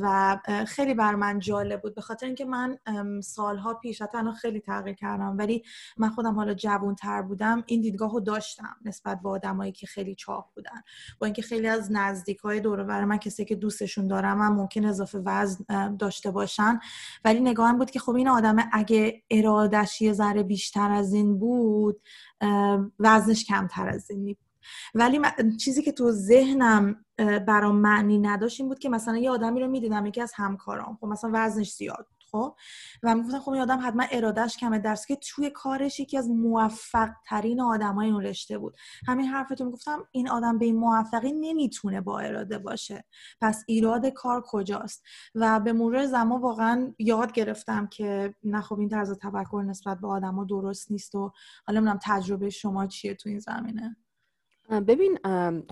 [0.00, 2.78] و خیلی بر من جالب بود به خاطر اینکه من
[3.22, 5.64] سالها پیش حتی خیلی تغییر کردم ولی
[5.96, 10.14] من خودم حالا جوان تر بودم این دیدگاه رو داشتم نسبت به آدمایی که خیلی
[10.14, 10.82] چاق بودن.
[11.18, 15.18] با اینکه خیلی از نزدیک های دور من کسی که دوستشون دارم من ممکن اضافه
[15.18, 16.80] وزن داشته باشن.
[17.24, 22.00] ولی نگاهم بود که خب این آدم اگه ارادش یه ذره بیشتر از این بود
[22.98, 24.38] وزنش کمتر از این بود
[24.94, 25.20] ولی
[25.60, 27.04] چیزی که تو ذهنم
[27.46, 30.98] برام معنی نداشت این بود که مثلا یه آدمی رو می‌دیدم یکی از همکارام.
[31.00, 32.56] خب مثلا وزنش زیاد خب؟
[33.02, 34.78] و می‌گفتن خب این آدم حتما ارادهش کمه.
[34.78, 38.76] درس که توی کارش یکی از موفق ترین آدمای اون رشته بود.
[39.06, 43.04] همین حرفتو می‌گفتم این آدم به این موفقی نمی‌تونه با اراده باشه.
[43.40, 45.02] پس ایراد کار کجاست؟
[45.34, 50.08] و به مرور زمان واقعا یاد گرفتم که نه خب این طرز تفکر نسبت به
[50.08, 51.32] آدما درست نیست و
[51.66, 53.96] حالا نمی‌دونم تجربه شما چیه تو این زمینه.
[54.70, 55.18] ببین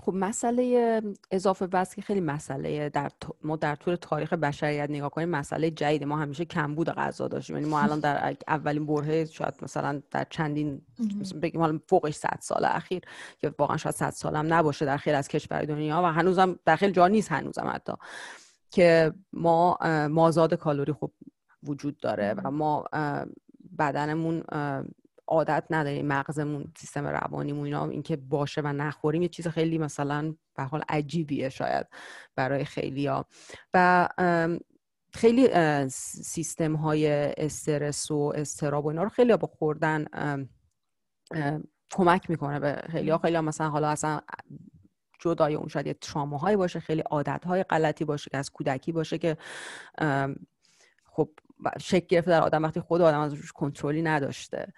[0.01, 3.11] خب مسئله اضافه وزن که خیلی مسئله در
[3.43, 7.55] ما در طول تاریخ بشریت نگاه کنیم مسئله جدید ما همیشه کمبود غذا داشتیم.
[7.55, 10.81] یعنی ما الان در اولین برهه شاید مثلا در چندین
[11.41, 13.01] بگیم حالا فوقش 100 سال اخیر
[13.39, 16.75] که واقعا شاید 100 سال هم نباشه در خیلی از کشور دنیا و هنوزم در
[16.75, 17.93] خیلی جا نیست هنوزم حتی
[18.71, 19.77] که ما
[20.07, 21.13] مازاد کالری خوب
[21.63, 22.85] وجود داره و ما
[23.79, 24.43] بدنمون
[25.27, 30.63] عادت نداریم مغزمون سیستم روانیمون اینا اینکه باشه و نخوریم یه چیز خیلی مثلا به
[30.63, 31.87] حال عجیبیه شاید
[32.35, 33.25] برای خیلی ها
[33.73, 34.09] و
[35.13, 35.49] خیلی
[35.89, 37.07] سیستم های
[37.37, 40.05] استرس و استراب و اینا رو خیلی با خوردن
[41.91, 44.21] کمک می‌کنه به خیلی ها خیلی ها مثلا حالا اصلا
[45.19, 49.17] جدای اون شاید یه تراماهایی باشه خیلی عادت های غلطی باشه که از کودکی باشه
[49.17, 49.37] که
[51.05, 51.29] خب
[51.81, 52.63] شکل گرفته در آدم.
[52.63, 54.73] وقتی خود آدم از روش کنترلی نداشته.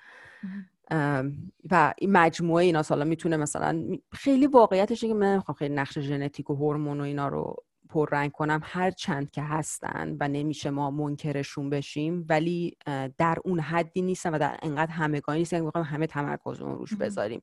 [1.71, 6.55] و این مجموعه اینا سالا می‌تونه مثلا خیلی واقعیتش که من خیلی نقش ژنتیک و
[6.55, 12.25] هورمون و اینا رو پررنگ کنم هر چند که هستن و نمیشه ما منکرشون بشیم
[12.29, 12.77] ولی
[13.17, 17.41] در اون حدی نیستن و در انقدر همگانی نیستن که بخوایم همه تمرکزمون روش بذاریم.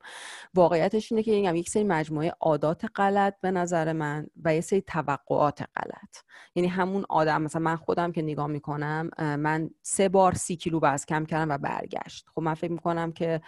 [0.55, 5.61] واقعیتش اینه که یک سری مجموعه عادات غلط به نظر من و یه سری توقعات
[5.77, 6.17] غلط.
[6.55, 11.05] یعنی همون آدم مثلا من خودم که نگاه می‌کنم من سه بار سی کیلو وزن
[11.05, 12.27] کم کردم و برگشت.
[12.35, 13.41] خب من فکر می‌کنم که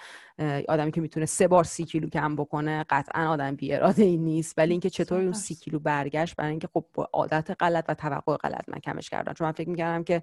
[0.68, 4.54] آدمی که می‌تونه سه بار سی کیلو کم بکنه قطعا آدم بی اراده ای نیست.
[4.58, 8.36] ولی اینکه چطور اون سی کیلو برگشت برای اینکه خب با عادت غلط و توقع
[8.36, 9.32] غلط من کمش کردم.
[9.32, 10.22] چون من فکر می‌کردم که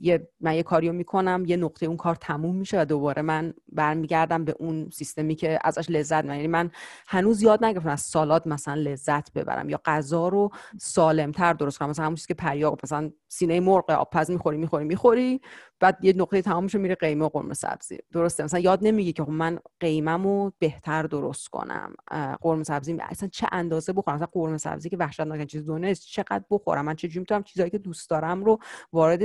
[0.00, 4.44] یه من یه کاریو می‌کنم یه نقطه اون کار تموم میشه و دوباره من برمیگردم
[4.44, 6.70] به اون سیستمی که ازش لذت من یعنی من
[7.06, 10.50] هنوز یاد نگرفتم از سالاد مثلا لذت ببرم یا غذا رو
[10.80, 11.90] سالمتر درست کنم.
[11.90, 15.40] مثلا همون چیزی که پریا مثلا سینه مرغ آبپز می‌خوری می‌خوری می‌خوری
[15.80, 17.98] بعد یه نقطه تمام میشه میره قیمه و قرمه سبزی.
[18.12, 21.94] درسته؟ مثلا یاد نمیگی که خب من قیممو بهتر درست کنم.
[22.40, 26.84] قرمه سبزی اصلا چه اندازه بخورم؟ مثلا قرمه سبزی که وحشتناک چیز دونه چقدر بخورم؟
[26.84, 28.58] من چجوری می‌تونم چیزایی که دوست دارم رو
[28.92, 29.22] وارد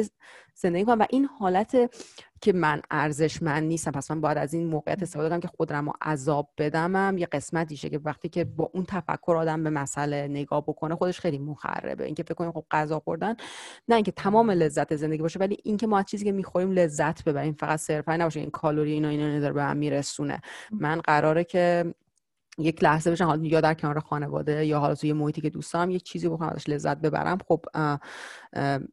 [0.55, 1.95] زندگی کنم؟ و این حالت
[2.43, 3.91] که من ارزشمند نیستم.
[3.91, 7.17] پس من باید از این موقعیت استفاده کنم که خودم رو عذاب بدمم.
[7.17, 11.37] یه قسمتیشه که وقتی که با اون تفکر آدم به مسئله نگاه بکنه خودش خیلی
[11.37, 12.05] مخربه.
[12.05, 13.35] اینکه فکر کنیم خب غذا خوردن
[13.87, 17.53] نه اینکه تمام لذت زندگی باشه ولی اینکه ما از چیزی که می‌خوریم لذت ببریم.
[17.53, 20.41] فقط صرفا نباشه این کالری اینا اینا داره به من میرسونه.
[20.71, 21.93] من قراره که
[22.57, 25.89] یک لحظه بشن حالا یا در کنار خانواده یا حالا توی محیطی که دوست دارم
[25.89, 27.37] یک چیزی بخورم ازش لذت ببرم.
[27.47, 27.65] خب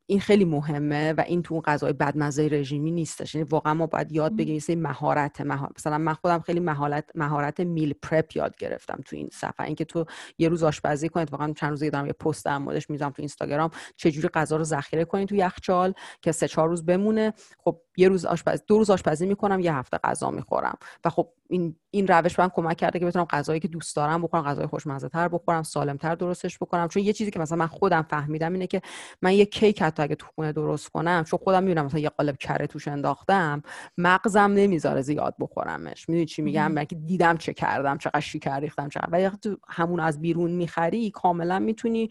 [0.06, 3.34] این خیلی مهمه و این تو اون غذای بدمزه رژیمی نیستش.
[3.34, 7.94] یعنی واقعا ما باید یاد بگیریم این مهارت مثلا من خودم خیلی مهارت مهارت میل
[8.02, 9.66] پرپ یاد گرفتم تو این صفحه.
[9.66, 10.04] اینکه تو
[10.38, 13.70] یه روز آشپزی کنید واقعا چند روز دارم یه پست در موردش می‌ذارم تو اینستاگرام.
[13.96, 15.92] چجوری غذا رو ذخیره کنید تو یخچال
[16.22, 17.32] که سه چهار روز بمونه.
[17.58, 20.78] خب یه روز آشپز دو روز آشپزی می‌کنم یه هفته غذا می‌خورم.
[21.04, 24.42] و خب این این روش من کمک کرده که بتونم غذایی که دوست دارم بخورم
[24.42, 26.88] غذای خوشمزه تر بخورم سالم تر درستش بکنم.
[26.88, 28.82] چون یه چیزی که مثلا من خودم فهمیدم اینه که
[29.22, 32.36] من یه کیک حتی اگه تو خونه درست کنم چون خودم می‌بینم مثلا یه قالب
[32.36, 33.62] کره توش انداختم
[33.98, 36.08] مغزم نمی‌ذاره زیاد بخورمش.
[36.08, 39.08] می‌دونی چی میگم؟ که دیدم چه کردم چقدر شکر ریختم چقدر.
[39.10, 42.10] ولی تو همون از بیرون می‌خری کاملا می‌تونی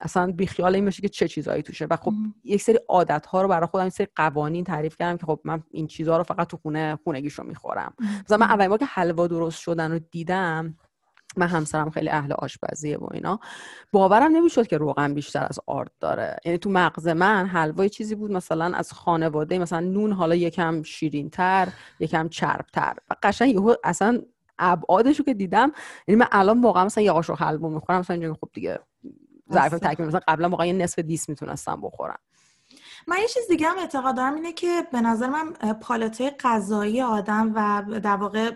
[0.00, 1.86] اصلا بیخیال این باشه که چه چیزایی توشه.
[1.90, 2.12] و خب
[2.44, 5.62] یک سری عادت ها رو برای خودم یک سری قوانین تعریف کردم که خب من
[5.70, 7.94] این چیزها رو فقط تو خونه خونگیشو می‌خورم.
[8.24, 10.76] مثلا من اولین بار که حلوا درست شدن رو دیدم
[11.38, 13.40] من همسرم خیلی اهل آشپزیه و اینا.
[13.92, 16.36] باورم نمی‌شد که روغن بیشتر از آرد داره.
[16.44, 21.68] یعنی تو مغز من حلوا چیزی بود مثلا از خانواده مثلا نون حالا یکم شیرینتر
[22.00, 22.96] یکم چربتر.
[23.10, 24.22] و قشنگ یهو اصلا
[24.58, 25.72] ابعادش رو که دیدم
[26.08, 28.78] یعنی من الان واقعا مثلا یه قاشق حلوا می‌خورم مثلا خب دیگه
[29.52, 32.18] ظرف تکمیل مثلا قبلا واقعا یه نصف دیس می‌تونستم بخورم.
[33.08, 37.52] من یه چیز دیگه هم اعتقاد دارم اینه که به نظر من پالته غذایی آدم
[37.54, 38.50] و در واقع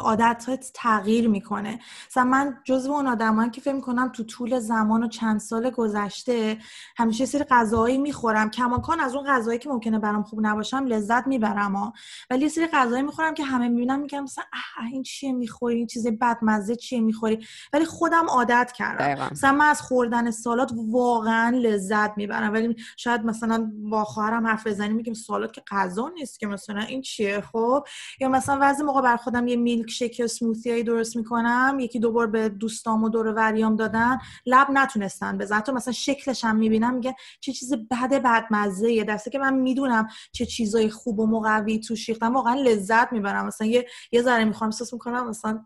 [0.00, 1.78] عادت تغییر می‌کنه.
[2.10, 6.58] مثلا من جزو اون آدمایی که فکر می‌کنم تو طول زمان و چند سال گذشته
[6.96, 8.50] همیشه سری غذایی می‌خورم.
[8.50, 11.92] کماکان از اون غذایی که ممکنه برام خوب نباشم لذت می‌برم ها.
[12.30, 14.44] ولی یه سری غذایی می‌خورم که همه می‌بینم میگم مثلا
[14.92, 19.28] این چیه می‌خوری؟ این چیز بدمزه چیه می‌خوری؟ ولی خودم عادت کردم.
[19.32, 22.52] مثلا من از خوردن سالات واقعا لذت می‌برم.
[22.52, 23.57] ولی شاید مثلا
[23.90, 27.84] با خواهرم حرف بزنیم میگیم سالات که غذا نیست که مثلا این چیه خب؟
[28.20, 32.12] یا مثلا بعضی موقع بر خودم یه میلک شیک یا سموتی درست می‌کنم یکی دو
[32.12, 36.94] بار به دوستام و دور وریام دادن لب نتونستن بزن تو مثلا شکلش هم می‌بینم
[36.94, 41.80] میگه چه چیز بد بدمزه یه دسته که من می‌دونم چه چیزای خوب و مقوی
[41.80, 43.46] تو شیختم واقعا لذت می‌برم.
[43.46, 45.64] مثلا یه یه ذره می‌خوام احساس می‌کنم مثلا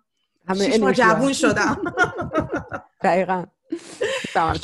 [0.49, 1.83] همه جوون شدم.
[3.03, 3.45] دقیقا.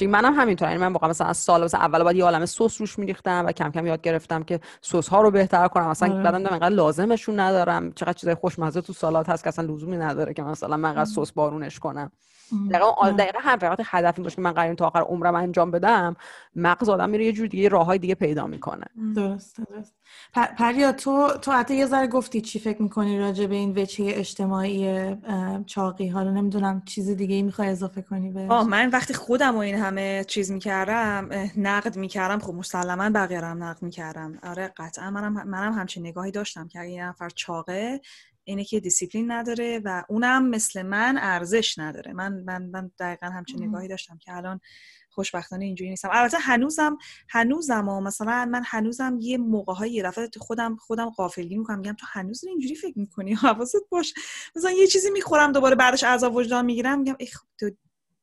[0.08, 2.98] منم همینطور یعنی من واقعا مثلا از سال مثلا اول باید یه عالمه سس روش
[2.98, 5.88] میریختم و کم کم یاد گرفتم که سس ها رو بهتر کنم.
[5.88, 6.22] مثلا آره.
[6.22, 7.92] بعدم انقدر لازمشون ندارم.
[7.92, 11.32] چقدر چیزای خوشمزه تو سالات هست که اصلا لزومی نداره که مثلا من انقدر سس
[11.32, 12.10] بارونش کنم.
[12.70, 16.16] دقیقا دقیقا هم فقط هدفی باشه که من قراریم تا آخر عمرم انجام بدم.
[16.56, 18.84] مغز آدم میره یه جور دیگه راههای دیگه پیدا می‌کنه.
[19.16, 19.94] درست درست
[20.32, 25.16] پریا تو تو حتی یه ذره گفتی چی فکر می‌کنی راجع به این وچه اجتماعی
[25.66, 29.58] چاقی؟ حالا نمی‌دونم چیز دیگه ای می‌خوای اضافه کنی به آه من وقتی خودم و
[29.58, 32.38] این همه چیز می‌کردم نقد می‌کردم.
[32.38, 34.38] خب مسلما بقیه هم نقد می‌کردم.
[34.42, 38.00] آره قطعا منم منم همچین نگاهی داشتم که اگه یه نفر چاقه
[38.48, 42.12] اینه که دیسیپلین نداره و اونم مثل من ارزش نداره.
[42.12, 44.60] من من, من دقیقا همچین نگاهی داشتم که الان
[45.10, 46.08] خوشبختانه اینجوری نیستم.
[46.12, 51.78] البته هنوزم هنوزم و مثلا من هنوزم یه موقع های دفعه خودم خودم غافلگیر می‌کنم.
[51.78, 54.14] میگم تو هنوز اینجوری فکر می‌کنی؟ حواست باش.
[54.56, 56.98] مثلا یه چیزی می‌خورم دوباره بعدش عذاب وجدان می‌گیرم.
[56.98, 57.70] میگم ای خب تو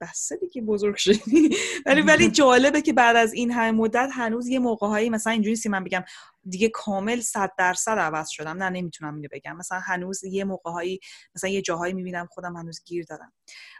[0.01, 1.49] بسه دیگه بزرگ شدی.
[1.85, 5.55] ولی ولی جالبه که بعد از این همه مدت هنوز یه موقع هایی مثلا اینجوری
[5.55, 6.03] سی من بگم
[6.49, 8.63] دیگه کامل صد درصد عوض شدم.
[8.63, 9.55] نه نمی‌تونم اینو بگم.
[9.57, 10.99] مثلا هنوز یه موقع هایی
[11.35, 13.33] مثلا یه جاهایی می‌بینم خودم هنوز گیر دادم.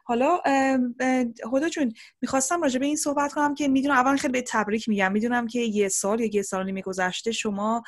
[0.05, 0.41] حالا
[1.43, 5.11] خدا چون می‌خواستم راجع به این صحبت کنم که می‌دونم اول خیلی به تبریک میگم.
[5.11, 7.84] می‌دونم که یه سال یا یه سال نیمه گذشته شما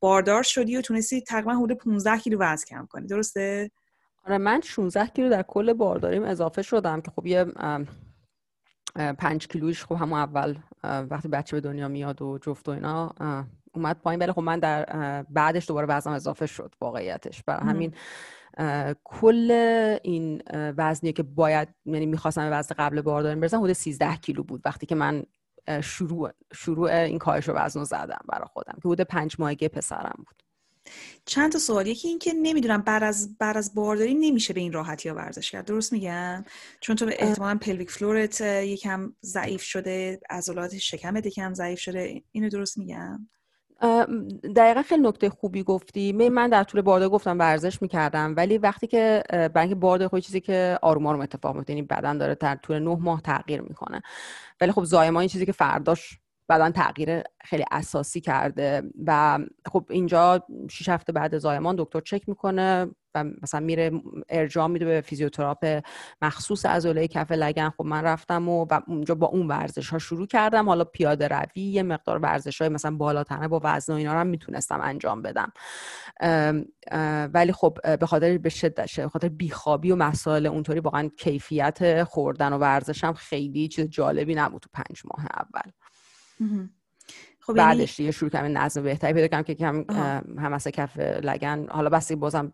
[0.00, 3.06] باردار شدی و تونستی تقریبا حدود 15 کیلو وزن کم کنی.
[3.06, 3.70] درسته؟
[4.28, 7.44] آره من 16 کیلو در کل بارداریم اضافه شدم که خب یه
[8.94, 13.12] پنج کیلویش خب همون اول وقتی بچه به دنیا میاد و جفت و اینا
[13.74, 14.22] اومد پایین.
[14.22, 14.84] ولی خب من در
[15.22, 17.42] بعدش دوباره وزنم اضافه شد واقعیتش.
[17.42, 17.94] برای همین
[19.04, 19.50] کل
[20.02, 24.86] این وزنی که باید یعنی می‌خواستم وزن قبل بارداریم برسم حدود 13 کیلو بود وقتی
[24.86, 25.22] که من
[25.82, 30.42] شروع شروع این کاهش وزن رو زدم برای خودم که حدود پنج ماهگی پسرم بود.
[31.24, 31.86] چند تا سوال.
[31.86, 35.50] یکی این که نمی‌دونم بر از بر از بارداری نمیشه به این راحتی ها ورزش
[35.50, 35.64] کرد.
[35.64, 36.44] درست میگم؟
[36.80, 42.22] چون تو احتمالا pelvic floor ت یکم ضعیف شده عضلات شکمت یکم ضعیف شده.
[42.32, 43.28] اینو درست میگم؟
[44.56, 46.12] دقیقا خیلی نکته خوبی گفتی.
[46.12, 49.22] من در طول بارداری گفتم ورزش می‌کردم ولی وقتی که
[49.54, 52.96] برای بارداری خود چیزی که آروم آروم اتفاق میفته یعنی بدن داره در طول نه
[53.00, 54.02] ماه تغییر می‌کنه.
[54.60, 56.18] ولی خب زایمان چیزی که فرداش
[56.48, 59.38] بعدا تغییر خیلی اساسی کرده و
[59.72, 63.90] خب اینجا شیش هفته بعد زایمان دکتر چک می‌کنه و مثلا میره
[64.28, 65.82] ارجاع میده به فیزیوتراپ
[66.22, 67.70] مخصوص عضله کف لگن.
[67.70, 70.68] خب من رفتم و, و اونجا با اون ورزش ها شروع کردم.
[70.68, 74.26] حالا پیاده روی یه مقدار ورزش های مثلا بالاتنه با وزن و اینا رو هم
[74.26, 75.52] می‌تونستم انجام بدم.
[77.34, 82.52] ولی خب به خاطر به شدت به خاطر بیخوابی و مسائل اونطوری واقعا کیفیت خوردن
[82.52, 85.72] و ورزشم خیلی چیز جالبی نبود تو پنج ماه اول.
[87.40, 89.84] خب یعنی بعدش دیگه شروع کردم نظم بهتری پیدا کردم که کم
[90.38, 91.66] هم کف لگن.
[91.70, 92.52] حالا بسی بازم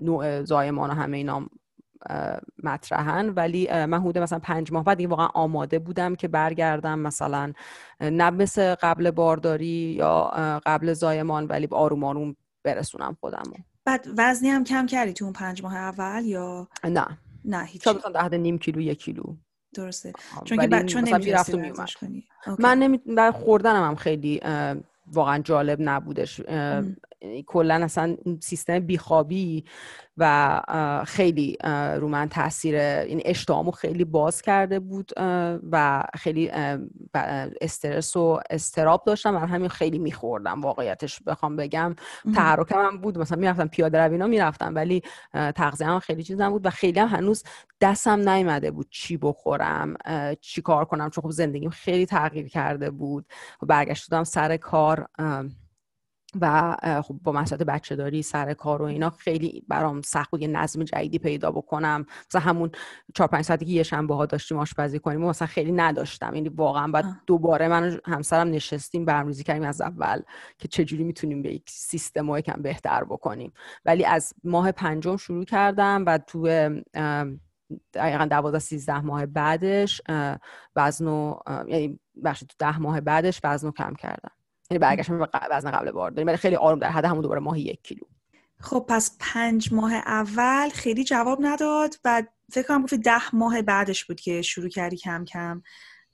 [0.00, 1.46] نوع زایمان و همه اینا
[2.62, 3.28] مطرحن.
[3.28, 7.52] ولی من حدود مثلا پنج ماه بعد دیگه واقعا آماده بودم که برگردم مثلا
[8.00, 10.24] نه مثل قبل بارداری یا
[10.66, 13.42] قبل زایمان ولی آروم آروم برسونم خودم
[13.84, 17.18] بعد وزنی هم کم کردی تو اون پنج ماه اول یا؟ نه.
[17.44, 19.36] نه هیچ شاید نیم کیلو یک کیلو.
[19.74, 20.12] درسته.
[20.44, 21.54] چون که چون نمی‌رفت
[22.58, 23.00] من نمی...
[23.32, 24.40] خوردنم هم خیلی
[25.12, 26.40] واقعا جالب نبودش.
[27.46, 29.64] کلا اصلا سیستم بیخوابی
[30.16, 30.60] و
[31.06, 31.56] خیلی
[31.96, 35.12] رو من تاثیر این اشتهامو خیلی باز کرده بود
[35.72, 36.50] و خیلی
[37.60, 39.34] استرس و استراب داشتم.
[39.34, 41.94] و همین خیلی میخوردم واقعیتش بخوام بگم.
[42.34, 43.18] تحرکم هم بود.
[43.18, 45.02] مثلا می‌رفتم پیاده روینا می‌رفتم ولی
[45.32, 47.42] تغذیه هم خیلی چیزم بود و خیلی هم هنوز
[47.80, 49.94] دستم نیومده بود چی بخورم
[50.40, 51.10] چی کار کنم.
[51.10, 53.26] چون خب زندگیم خیلی تغییر کرده بود.
[53.62, 55.08] و برگشت سر کار
[56.40, 60.48] و خب با مسئله بچه داری سر کار و اینا خیلی برام سخت بود یه
[60.48, 62.06] نظم جدیدی پیدا بکنم.
[62.30, 62.70] مثلا همون
[63.14, 66.34] چهار پنج ساعتی که یه شنبه ها داشتیم آشپزی کنیم و مثلا خیلی نداشتم.
[66.34, 70.20] یعنی واقعا بعد دوباره من همسرم نشستیم برنامه‌ریزی کردیم از اول
[70.58, 73.52] که چجوری می‌تونیم به یک سیستم و یکم بهتر بکنیم.
[73.84, 76.48] ولی از ماه پنجم شروع کردم و تو
[77.94, 80.02] دقیقا دوازده سیزده ماه بعدش
[80.76, 81.34] وزن
[81.68, 84.30] یعنی بخشی تو ده ماه بعدش وزن کم کردم.
[84.70, 87.62] یعنی برگشتم به وزن قبل بار داریم ولی خیلی آروم در حد همون دوباره ماهی
[87.62, 88.04] یک کیلو.
[88.60, 94.04] خب پس پنج ماه اول خیلی جواب نداد و فکر کنم گفتی ده ماه بعدش
[94.04, 95.62] بود که شروع کردی کم کم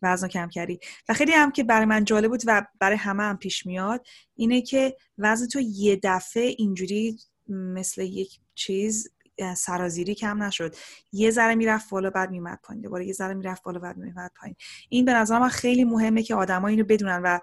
[0.02, 0.80] وزن کم کردی.
[1.08, 4.62] و خیلی هم که برای من جالب بود و برای همه هم پیش میاد اینه
[4.62, 9.13] که وزن تو یه دفعه اینجوری مثل یک چیز
[9.56, 10.74] سرازیری کم نشد.
[11.12, 12.82] یه ذره می‌رفت بالا بعد میمد پایین.
[12.82, 14.56] دوباره یه ذره می‌رفت بالا بعد میمد پایین.
[14.88, 17.38] این به نظر من خیلی مهمه که آدما اینو بدونن و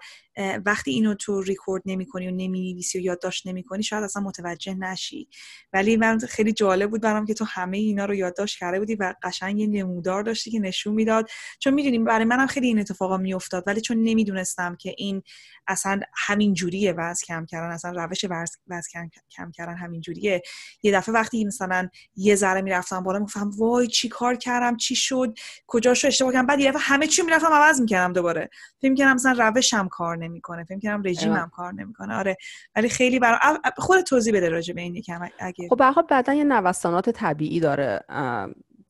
[0.66, 5.28] وقتی اینو تو ریکورد نمی‌کنی و نمی‌نویسی و یادداشت نمی‌کنی شاید اصلا متوجه نشی.
[5.72, 9.14] ولی من خیلی جالب بود برام که تو همه اینا رو یادداشت کرده بودی و
[9.22, 11.28] قشنگ یه نمودار داشتی که نشون می‌داد.
[11.58, 15.22] چون می‌دونیم برای منم خیلی این اتفاقا میافتاد ولی چون نمی‌دونستم که این
[15.66, 20.42] اصلا همین جوریه وزن کم کردن اصلا روش وزن کم, کم کردن همین جوریه.
[20.82, 21.81] یه دفعه وقتی مثلا
[22.16, 25.34] یه ذره می‌رفتم بالا می‌گفتم وای چی کار کردم چی شد
[25.66, 28.50] کجاشو اشتباه کردم؟ بعد یه همه چی می‌رفتم عوض می‌کردم دوباره.
[28.82, 32.14] فکر کردم مثلا روشم کار نمی‌کنه فکر کردم رژیمم کار نمی‌کنه.
[32.14, 32.36] آره.
[32.76, 33.38] ولی خیلی برای
[33.76, 38.00] خود توضیح بده راجع به این یکم اگه خب به بعدا یه نوسانات طبیعی داره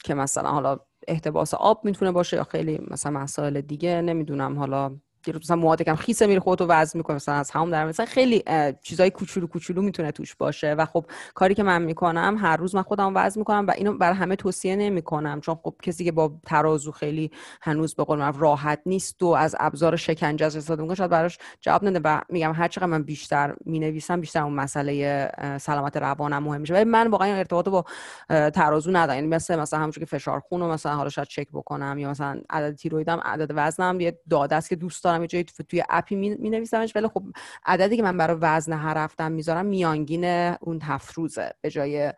[0.04, 0.78] که مثلا حالا
[1.08, 4.96] احتباس آب می‌تونه باشه یا خیلی مثلا مسائل دیگه نمی‌دونم حالا
[5.28, 8.44] مثلا مواد کم خیسه میره خودتو وزن می‌کنه مثلا از همون در مثلا خیلی
[8.82, 12.82] چیزای کوچولو کوچولو می‌تونه توش باشه و خب کاری که من می‌کنم هر روز من
[12.82, 15.40] خودم وزن می‌کنم و اینو برای همه توصیه نمی‌کنم.
[15.40, 17.30] چون خب کسی که با ترازو خیلی
[17.62, 22.00] هنوز به قول راحت نیست و از ابزار شکنجه استفاده می‌کنه شاید براش جواب نده
[22.04, 26.74] و میگم هر چقدر من بیشتر می‌نویسم بیشتر اون مسئله سلامت روانم مهم میشه.
[26.74, 27.84] ولی من واقعا ارتباط با
[28.28, 29.14] ترازو ندارم.
[29.14, 32.40] یعنی مثلا مثلا همونجوری که فشار خون و مثلا حالا شاید چک بکنم یا مثلا
[32.50, 36.96] عدد تیرویدم عدد وزنم یه داده است که دوست دارم یه توی اپی می نویسمش
[36.96, 37.22] ولی خب
[37.66, 40.24] عددی که من برای وزن هر هفتم می‌ذارم میانگین
[40.60, 41.52] اون هفت روزه.
[41.60, 42.12] به جای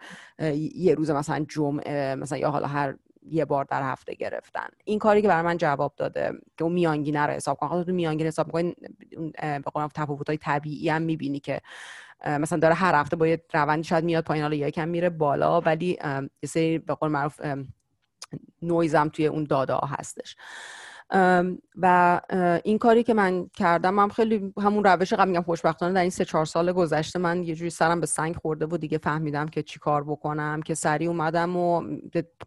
[0.74, 2.94] یه روز مثلا جمعه مثلا یا حالا هر
[3.30, 4.68] یه بار در هفته گرفتن.
[4.84, 8.26] این کاری که برای من جواب داده که اون میانگینه رو حساب کن تو میانگین
[8.26, 8.74] حساب کنی
[9.40, 11.60] به قول تفاوت های طبیعی هم می‌بینی که
[12.26, 13.42] مثلا داره هر هفته با یه
[13.82, 15.98] شاید میاد پایین حالا یکم میره بالا ولی
[16.42, 17.40] یه سری به قول معروف
[18.62, 20.36] نویزم توی اون داده ها هستش.
[21.76, 22.20] و
[22.64, 26.24] این کاری که من کردم هم خیلی همون روش قبل میگم خوشبختانه در این سه
[26.24, 29.78] چهار سال گذشته من یه جوری سرم به سنگ خورده و دیگه فهمیدم که چی
[29.78, 31.82] کار بکنم که سریع اومدم و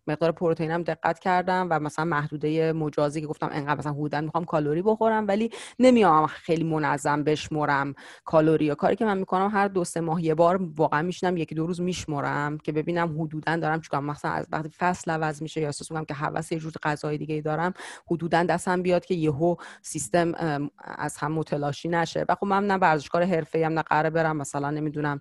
[0.08, 4.82] مقدار پروتئینم دقت کردم و مثلا محدوده مجازی که گفتم انقدر مثلا حدودا می‌خوام کالری
[4.82, 5.50] بخورم ولی
[5.80, 7.94] نمیام خیلی منظم بشمرم
[8.26, 8.72] کالری.
[8.72, 11.68] و کاری که من می‌کنم هر دو سه ماه یه بار واقعا میشینم یکی دو
[11.68, 16.06] روز میشمرم که ببینم حدودا دارم چیکار مثلا از وقتی فصل عوض میشه یا احساس
[16.08, 17.74] که حواس یه جور غذای دیگه دارم
[18.12, 20.32] حدودا دستم بیاد که یهو سیستم
[20.80, 22.26] از هم متلاشی نشه.
[22.30, 25.20] و خب من نه ورزشکار حرفه‌ای ام نه قراره برم مثلا نمی‌دونم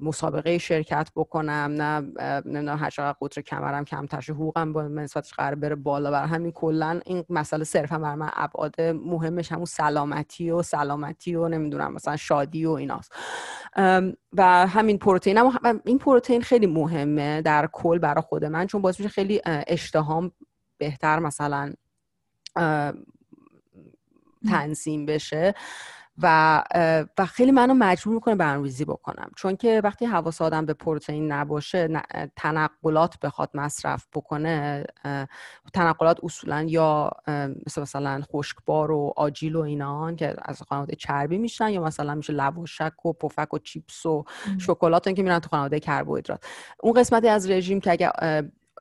[0.00, 2.00] مسابقه شرکت بکنم نه
[2.46, 6.10] نمی‌دونم هر چقدر قطر کمرم کم تشه حقوقم با نسبتش قرار بره بالا.
[6.10, 11.48] بر همین کلا این مسئله صرفا بر من ابعاد مهمش همون سلامتی و سلامتی و
[11.48, 13.12] نمی‌دونم مثلا شادی و ایناست.
[14.32, 19.00] و همین پروتئین هم این پروتئین خیلی مهمه در کل برای خود من چون باعث
[19.00, 20.32] میشه خیلی اشتهام
[20.78, 21.72] بهتر مثلا
[24.50, 25.54] تنظیم بشه
[26.18, 26.64] و
[27.18, 29.30] و خیلی منو مجبور می‌کنه برنامه‌ریزی بکنم.
[29.36, 31.88] چون که وقتی حواس آدم به پروتئین نباشه
[32.36, 34.84] تنقلات بخواد مصرف بکنه
[35.72, 37.10] تنقلات اصولا یا
[37.66, 42.32] مثل مثلا خشکبار و آجیل و اینا که از خانواده چربی میشن یا مثلا میشه
[42.32, 44.24] لواشک و پفک و چیپس و
[44.58, 46.44] شکلات که میرن تو خانواده کربوهیدرات.
[46.80, 48.12] اون قسمتی از رژیم که اگه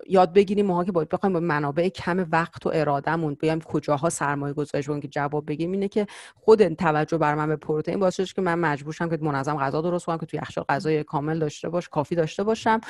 [0.10, 4.54] یاد بگیریم ماها که باید بخوایم با منابع کم وقت و ارادهمون بیایم کجاها سرمایه
[4.54, 8.00] گذاری کنیم که جواب بگیم اینه که خود توجه بر من به پروتئین.
[8.00, 11.40] باعث که من مجبور شم که منظم غذا درست کنم که توی یخچال غذای کامل
[11.40, 12.82] داشته باش کافی داشته باشم.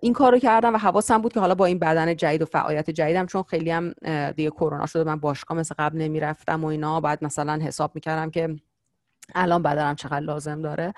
[0.00, 3.26] این کارو کردم و حواسم بود که حالا با این بدن جدید و فعالیت جدیدم
[3.26, 3.92] چون خیلی هم
[4.36, 7.00] دیگه کرونا شده من باشگاه مثل قبل نمی‌رفتم و اینا.
[7.00, 8.56] بعد مثلا حساب می‌کردم که
[9.34, 10.92] الان بدنم چقدر لازم داره.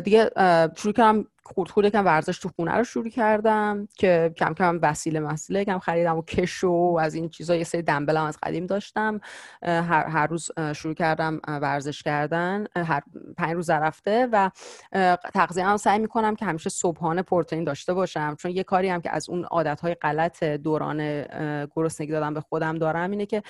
[0.00, 0.30] دیگه
[0.76, 1.24] شروع کردم
[1.54, 5.78] خورد خورد کم ورزش تو خونه رو شروع کردم که کم کم وسیله مسیله کم
[5.78, 9.20] خریدم و کش و از این چیزا یه سری دنبلم از قدیم داشتم.
[9.62, 13.02] هر, هر روز شروع کردم ورزش کردن هر
[13.36, 14.50] پنج روز رفته و
[15.34, 18.34] تغذیه هم سعی می‌کنم که همیشه صبحانه پروتئین داشته باشم.
[18.38, 21.24] چون یه کاری هم که از اون عادت های غلط دوران
[21.76, 23.42] گرسنگی دادم به خودم دارم اینه که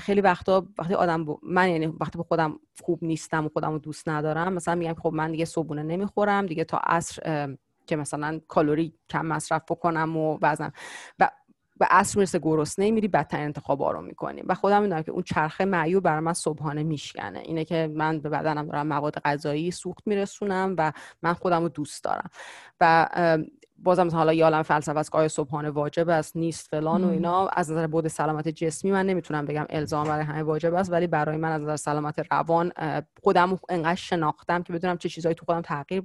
[0.00, 4.08] خیلی وقتا وقتی آدم من یعنی وقتی به خودم خوب نیستم و خودم رو دوست
[4.08, 9.26] ندارم مثلا میگم خب من دیگه صبحونه نمی‌خورم دیگه تا عصر که مثلا کالری کم
[9.26, 10.70] مصرف بکنم و بعضا
[11.18, 11.30] و
[11.76, 14.42] به عصر می‌رسه گرسنه میری بدترین انتخابا رو می‌کنی.
[14.46, 17.38] و خودم می‌دونم که اون چرخه معیوب برای من صبحانه میشکنه.
[17.38, 20.92] اینه که من به بدنم دارم مواد غذایی سوخت میرسونم و
[21.22, 22.30] من خودم رو دوست دارم.
[22.80, 23.08] و
[23.78, 27.48] بازم حالا یالم فلسفه است که آیا صبحانه واجب است نیست فلان و اینا.
[27.48, 31.36] از نظر بود سلامت جسمی من نمی‌تونم بگم الزام برای همه واجب است ولی برای
[31.36, 32.72] من از نظر سلامت روان
[33.22, 36.02] خودم انقدر شناختم که بدونم چه چیزهایی تو خودم تغییر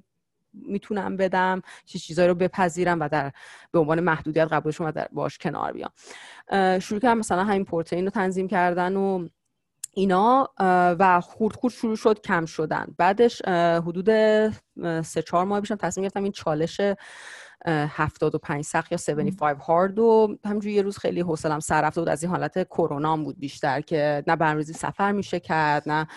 [0.53, 3.31] می‌تونم بدم چه چیزایی رو بپذیرم و در
[3.71, 5.91] به عنوان محدودیت قبولشون و در باش کنار بیام.
[6.79, 9.27] شروع کردم مثلا همین پروتئین رو تنظیم کردن و
[9.93, 10.53] اینا
[10.99, 12.95] و خورد خورد شروع شد کم شدن.
[12.97, 13.41] بعدش
[13.85, 14.09] حدود
[15.01, 16.81] سه چهار ماه بیشم تصمیم گرفتم این چالش
[17.67, 22.23] 75 سخت یا 75 هارد و همینجوری یه روز خیلی حوصلم سر رفته بود از
[22.23, 26.07] این حالت کرونا بود بیشتر که نه برنامه‌ریزی سفر میشه کرد نه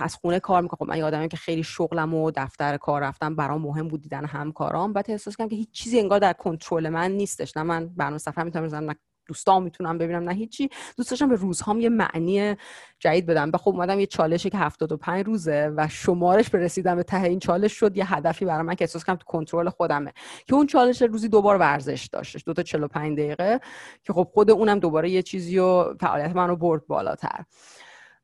[0.00, 0.78] از خونه کار می‌کنم.
[0.78, 4.92] خب من یادمه که خیلی شغلم و دفتر کار رفتم برام مهم بود دیدن همکارام.
[4.92, 7.56] بعد احساس کردم که هیچ چیزی انگار در کنترل من نیستش.
[7.56, 8.96] نه من برنامه سفر می‌تونم بزنم نه
[9.26, 10.70] دوستام می‌تونم ببینم نه هیچی.
[10.96, 12.56] دوست داشتم به روزهام یه معنی
[12.98, 13.50] جدید بدم.
[13.54, 17.38] و خب اومدم یه چالشی که 75 روزه و شمارش به رسیدم به ته این
[17.38, 17.96] چالش شد.
[17.96, 20.12] یه هدفی برای که احساس کنم تو کنترل خودمه.
[20.46, 22.44] که اون چالش روزی دوبار ورزش داشتش.
[22.46, 23.60] دو تا 45 دقیقه.
[24.04, 27.44] که خب خود اونم دوباره یه چیزی و فعالیت من رو برد بالاتر.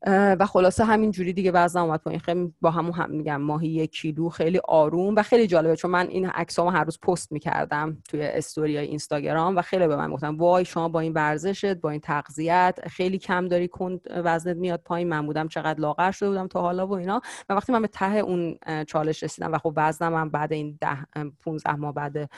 [0.07, 2.20] و خلاصه همین جوری دیگه وزنم اومد پایین.
[2.20, 6.09] خیلی با همون هم میگم ماهی یک کیلو خیلی آروم و خیلی جالبه چون من
[6.09, 10.64] این عکسامو هر روز پست می‌کردم توی استوری اینستاگرام و خیلی به من گفتن وای
[10.64, 15.09] شما با این ورزشت با این تغذیت خیلی کم داری کند وزنت میاد پایین.
[15.09, 17.20] من بودم چقدر لاغر شده بودم تا حالا و اینا.
[17.49, 21.07] و وقتی من به ته اون چالش رسیدم و خب وزنم هم بعد این ده
[21.44, 22.30] 15 ماه بعد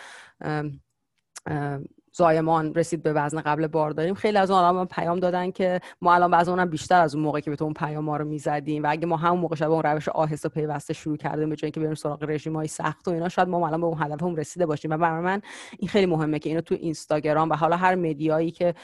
[2.13, 6.31] زایمان رسید به وزن قبل بارداریم خیلی از اون آدم پیام دادن که ما الان
[6.31, 8.87] بعضی اونم بیشتر از اون موقع که به تو اون پیام ما رو می‌زدیم و
[8.91, 11.95] اگه ما همون موقع شب اون روش آهسته پیوسته شروع کردیم به جای اینکه بریم
[11.95, 14.91] سراغ رژیم های سخت و اینا شاید ما الان به اون هدفمون رسیده باشیم.
[14.91, 15.43] و برای من
[15.79, 18.75] این خیلی مهمه که اینو تو اینستاگرام و حالا هر مدیایی که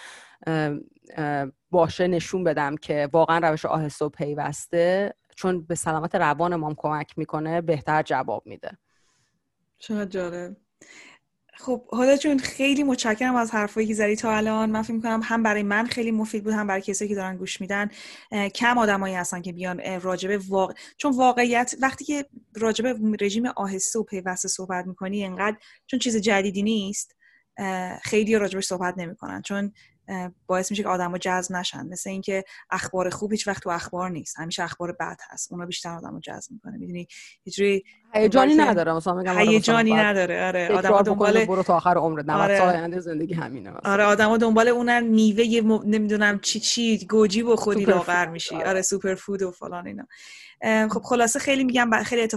[1.70, 7.18] باشه نشون بدم که واقعا روش آهسته و پیوسته چون به سلامت روان ما کمک
[7.18, 8.70] می‌کنه بهتر جواب میده.
[9.78, 10.56] چقدر جالب.
[11.58, 14.70] خب حالا چون خیلی متشکرم از حرفایی که زدی تا الان.
[14.70, 17.60] من فکر می‌کنم هم برای من خیلی مفید بود هم برای کسایی که دارن گوش
[17.60, 17.88] میدن.
[18.54, 20.74] کم آدمایی هستن که بیان راجبه واقع...
[20.96, 22.26] چون واقعیت وقتی که
[22.56, 27.16] راجبه رژیم آهسته و پیوسته صحبت می‌کنی انقدر چون چیز جدیدی نیست
[28.02, 29.42] خیلی راجبش صحبت نمی‌کنن.
[29.42, 29.72] چون
[30.46, 31.86] باعث میشه که آدما جذب نشن.
[31.86, 34.38] مثل اینکه اخبار خوب هیچ وقت تو اخبار نیست.
[34.38, 35.52] همیشه اخبار بد هست.
[35.52, 36.78] اونا بیشتر آدمو جذب می‌کنه.
[36.78, 37.08] می‌دونی؟
[37.44, 37.82] یه
[38.14, 38.92] هیجانی نداره.
[38.92, 40.46] مثلا میگم هیجانی نداره.
[40.46, 42.24] آره آدم دنبال برو تا آخر عمرت.
[42.24, 42.58] 90 آره.
[42.58, 43.92] سال آینده زندگی همینه مثلا.
[43.92, 45.82] آره آدما دنبال اونن میوه م...
[45.86, 48.54] نمی‌دونم چی چی گوجی بخوری لاغر میشی.
[48.54, 48.68] آره.
[48.68, 50.06] آره سوپر فود و فلان اینا.
[50.88, 52.28] خب خلاصه خیلی میگم خیلی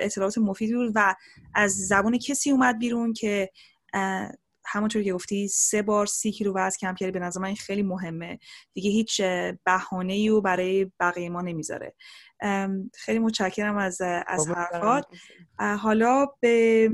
[0.00, 1.14] اطلاعات مفیدی بود و
[1.54, 3.50] از زبان کسی اومد بیرون که
[4.70, 8.38] همونطور که گفتی سه بار سی کیلو وزن کم کردی به نظر من خیلی مهمه.
[8.74, 9.20] دیگه هیچ
[9.64, 11.94] بهانه ای رو برای بقیه ما نمی‌ذاره.
[12.94, 15.06] خیلی متشکرم از از حرفات.
[15.58, 16.90] حالا به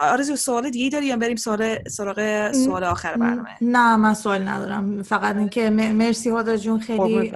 [0.00, 5.02] آرزو سوال دیگه داری یا بریم سوال سراغ سوال آخر برنامه؟ نه من سوال ندارم.
[5.02, 6.80] فقط اینکه مرسی هادا جون.
[6.80, 7.32] خیلی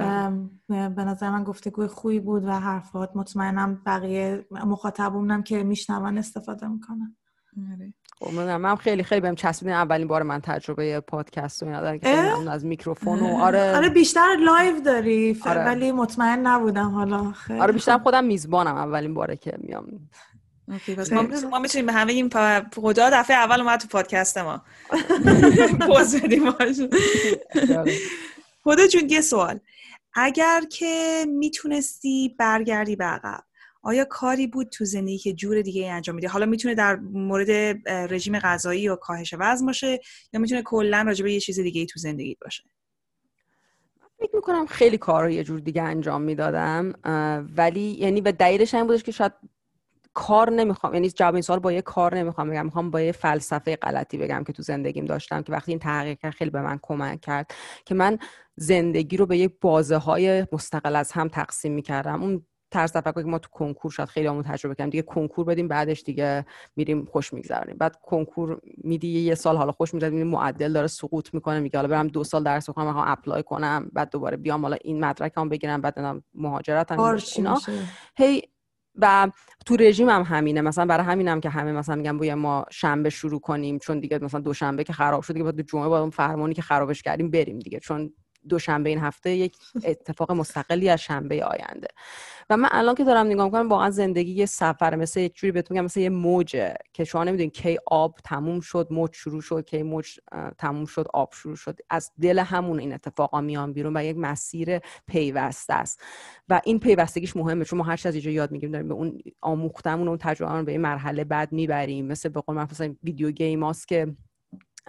[0.69, 3.11] به نظر من گفتگوی خوبی بود و حرفات.
[3.15, 7.17] مطمئنم بقیه مخاطبونم که میشنون استفاده می‌کنن.
[7.73, 7.95] آره.
[8.23, 12.09] خب، من خیلی خیلی بهم چسبیدین اولین بار من تجربه پادکست و اینا که
[12.51, 13.77] از میکروفون و آره.
[13.77, 15.65] آره بیشتر live داری آره.
[15.65, 17.33] ولی مطمئن نبودم حالا.
[17.33, 20.11] خیلی آره بیشتر خودم میزبانم اولین باره که میام.
[21.51, 22.31] ما می‌تونیم به همه این
[22.75, 24.63] خدا دفعه اول اومد تو پادکست ما.
[25.87, 26.51] پوز بدیم
[28.65, 29.61] خدا جون یه سوال.
[30.15, 33.45] اگر که می‌تونستی برگردی به عقب
[33.83, 37.51] آیا کاری بود تو زندگی که جور دیگه انجام میدی حالا می‌تونه در مورد
[37.89, 40.01] رژیم غذایی یا کاهش وزن باشه
[40.33, 42.65] یا می‌تونه کلا راجع به یه چیز دیگه تو زندگی باشه؟
[44.19, 46.93] فکر می‌کنم خیلی کار رو یه جور دیگه انجام می‌دادم
[47.57, 49.33] ولی یعنی به دلیلش این بودش که شاید
[50.15, 53.77] کار نمی‌خوام یعنی جواب این سوال با یه کار نمی‌خوام بگم می‌خوام با یه فلسفه
[53.77, 57.55] غلطی بگم که تو زندگیم داشتم که وقتی این تحقیق خیلی به من کمک کرد
[57.85, 58.19] که من
[58.57, 62.23] زندگی رو به یک بازه های مستقل از هم تقسیم می‌کردم.
[62.23, 64.91] اون طرز تفکر که ما تو کنکور شاید خیلی همون تجربه کردیم.
[64.91, 66.47] دیگه کنکور بدیم بعدش دیگه
[66.77, 67.77] میریم خوش میگذرونیم.
[67.77, 72.09] بعد کنکور میدی یه سال حالا خوش میگذرونیم معدل داره سقوط می‌کنه میگه حالا برم
[72.09, 76.23] دو سال درس بخونم می‌خوام اپلای کنم بعد دوباره بیام حالا این مدرکم بگیرم بعد
[76.35, 77.19] مهاجرت هم
[78.17, 78.43] هی
[78.95, 79.31] و
[79.67, 80.61] تو رژیم هم همینه.
[80.61, 84.41] مثلا برای همینم که همه مثلا میگن باید ما شنبه شروع کنیم چون دیگه مثلا
[84.41, 87.81] دوشنبه که خراب شد دیگه بعد جمعه با اون فرمانی که خرابش کردیم بریم دیگه.
[87.81, 88.13] چون
[88.49, 91.89] دوشنبه این هفته یک اتفاق مستقلی از شنبه آینده.
[92.51, 95.77] و من الان که دارم نگاه می‌کنم واقعا زندگی یه سفر مثل یک جوری بهتون
[95.77, 99.83] میگم مثل یه موجه که شما نمی‌دونید کی آب تموم شد موج شروع شد کی
[99.83, 100.19] موج
[100.59, 101.79] تموم شد آب شروع شد.
[101.91, 106.03] از دل همون این اتفاقا میان بیرون و یک مسیر پیوسته است.
[106.49, 110.09] و این پیوستگیش مهمه چون ما هر از اینجا یاد می‌گیریم داریم به اون آموختمون
[110.09, 112.07] اون تجربه به این مرحله بعد می‌بریم.
[112.07, 114.17] مثل به قول مثلا ویدیو گیم که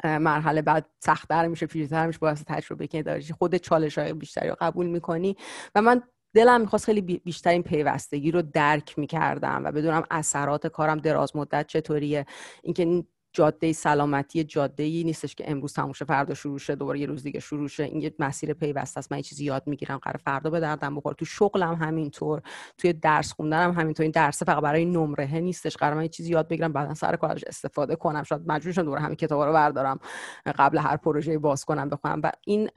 [0.04, 4.56] مرحله بعد سختتر میشه پیچیده‌تر میشه باعث تجربه که داری خود چالش های بیشتری رو
[4.60, 5.38] قبول می‌کنی.
[5.76, 6.02] و من
[6.34, 11.68] دلم می‌خواست خیلی بیشتر این پیوستگی رو درک می‌کردم و بدونم اثرات کارم دراز مدت
[11.68, 12.26] چطوریه.
[12.64, 13.04] اینکه
[13.34, 17.24] جاده سلامتی جاده ای نیستش که امروز تموم شه فردا شروع شه دوباره یه روز
[17.24, 17.84] دیگه شروع شه.
[17.84, 19.12] این یه مسیر پیوسته است.
[19.12, 19.98] من یه چیزی یاد می‌گیرم.
[19.98, 21.16] قرار فردا به دردم بخوره.
[21.16, 22.42] تو شغلم همینطور.
[22.78, 24.04] توی درس خوندنم همینطور.
[24.04, 25.78] این درس فقط برای نمره نیستش.
[25.78, 28.24] قرار من یه چیزی یاد بگیرم بعدا سر کارش استفاده کنم.
[28.24, 30.00] شاید مجبور شم دوباره همین کتابا رو بردارم.
[30.46, 32.22] قبل هر پروژه باز کنم بخونم.
[32.24, 32.70] و این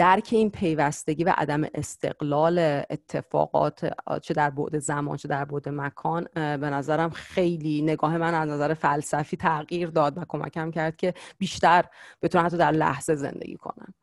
[0.00, 2.58] درک این پیوستگی و عدم استقلال
[2.90, 3.92] اتفاقات
[4.22, 8.74] چه در بعد زمان چه در بعد مکان به نظرم خیلی نگاه من از نظر
[8.74, 11.84] فلسفی تغییر داد و کمکم کرد که بیشتر
[12.22, 13.94] بتونم حتی در لحظه زندگی کنم.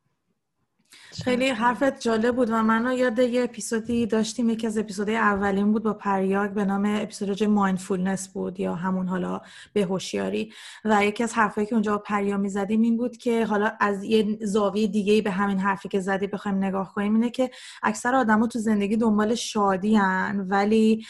[1.23, 5.83] خیلی حرفت جالب بود و من یاد یه اپیزودی داشتیم یکی از اپیزودهای اولین بود
[5.83, 9.41] با پریاگ به نام اپیزود راجع مایندفولنس بود یا همون حالا
[9.73, 10.53] به هوشیاری.
[10.85, 14.37] و یکی از حرفایی که اونجا با پریا می‌زدیم این بود که حالا از یه
[14.41, 17.49] زاویه دیگه به همین حرفی که زدی بخوایم نگاه کنیم اینه که
[17.83, 21.05] اکثر آدما تو زندگی دنبال شادی هن ولی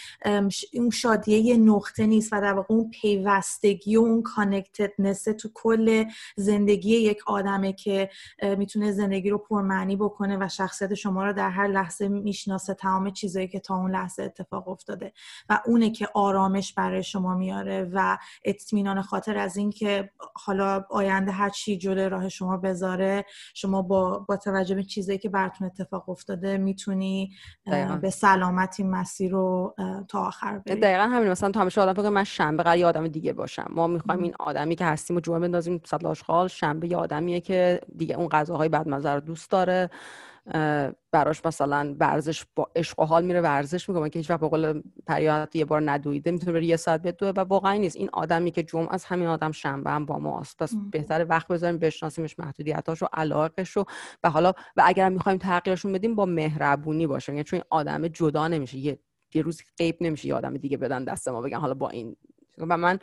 [0.73, 6.03] اون شادیه یه نقطه نیست و در واقع اون پیوستگی و اون کانکتدنس تو کل
[6.36, 8.09] زندگی یک آدمه که
[8.57, 9.38] می‌تونه زندگی رو
[9.68, 13.91] پرمعنی بکنه و شخصیت شما رو در هر لحظه می‌شناسه تمام چیزایی که تا اون
[13.91, 15.13] لحظه اتفاق افتاده
[15.49, 21.49] و اونه که آرامش برای شما میاره و اطمینان خاطر از اینکه حالا آینده هر
[21.49, 26.57] چی جلوی راه شما بذاره شما با با توجه به چیزایی که براتون اتفاق افتاده
[26.57, 27.32] می‌تونی
[28.01, 29.76] به سلامتی مسیر رو
[30.07, 30.80] تا آخر بری.
[30.80, 33.68] دقیقا همین مثلا تو همیشه آدم فکر من شنبه قرار یه آدم دیگه باشم.
[33.70, 38.15] ما می‌خوایم این آدمی که هستیم و جمعه بندازیم صد شنبه یه آدمیه که دیگه
[38.15, 39.89] اون غذاهای بدمزه رو دوست داره
[41.12, 44.10] براش مثلا ورزش با عشق و حال میره ورزش می‌کنه.
[44.10, 47.39] که هیچ وقت به قول پریات یه بار ندویده می‌تونه بره یه ساعت بدوه و
[47.39, 47.95] واقعا نیست.
[47.95, 51.78] این آدمی که جمعه از همین آدم شنبه هم با ماست پس بهتره وقت بذاریم
[51.78, 53.86] بشناسیمش محدودیتاش و علاقش رو.
[54.24, 58.47] و حالا و اگر می‌خوایم تغییرشون بدیم با مهربونی باشه یعنی چون این آدم جدا
[58.47, 58.78] نمیشه.
[58.78, 58.99] یه
[59.34, 62.16] یه روز غیب نمیشه یه آدم دیگه بدن دست ما بگن حالا با این.
[62.58, 62.99] و من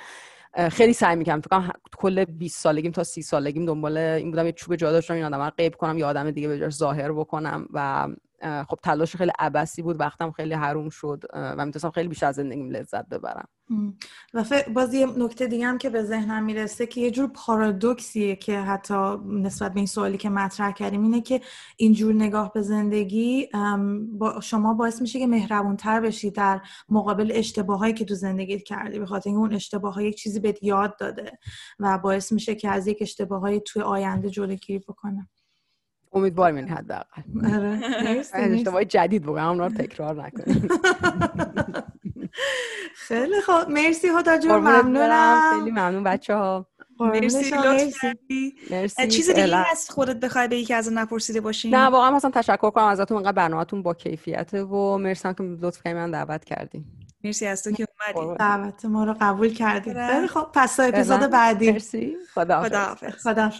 [0.72, 4.46] خیلی سعی می‌کنم فکر کنم کل 20 سالگیم تا 30 سالگیم دنبال این بودم.
[4.46, 7.66] یه چوب جا داشتم این آدم رو قیب کنم یا آدم دیگه به ظاهر بکنم
[7.72, 8.08] و
[8.44, 12.70] خب تلاش خیلی عبسی بود وقتم خیلی حروم شد و می‌تونستم خیلی بیشتر از زندگیم
[12.70, 13.48] لذت ببرم.
[14.34, 18.58] و باز یه نکته دیگه هم که به ذهنم می‌رسه که یه جور پارادوکسیه که
[18.58, 21.40] حتی نسبت به این سوالی که مطرح کردیم اینه که
[21.76, 23.48] اینجور نگاه به زندگی
[24.12, 29.06] با شما باعث میشه که مهربونتر بشی در مقابل اشتباهایی که تو زندگیت کردی به
[29.06, 31.38] خاطر اون اشتباه های یک چیزی بهت یاد داده
[31.78, 35.28] و باعث میشه که از یک اشتباهایی توی آینده جلوگیری بکنه.
[36.14, 37.22] امیدوارم این حداقل.
[37.54, 38.22] آره.
[38.34, 40.68] اشتباه جدید بگم اون رو تکرار نکنیم.
[42.94, 43.68] خیلی خوب.
[43.68, 45.40] مرسی هدا جون ممنونم.
[45.58, 46.66] خیلی ممنون بچه ها
[47.00, 47.54] مرسی
[48.70, 49.08] مرسی.
[49.08, 52.84] چیز دیگه هست خودت بخوای به یکی از نپرسیده باشین نه واقعا مثلا تشکر کنم
[52.84, 53.16] ازتون.
[53.16, 56.84] انقدر برنامه‌تون با کیفیته و مرسی که لطف کردین من دعوت کردین
[57.24, 57.86] مرسی از تو که
[58.16, 58.36] اومدی.
[58.38, 59.94] دعوت ما رو قبول کردی
[60.26, 61.72] خب پس اپیزود بعدی.
[61.72, 62.16] مرسی.
[62.34, 63.50] خدا خدا خدا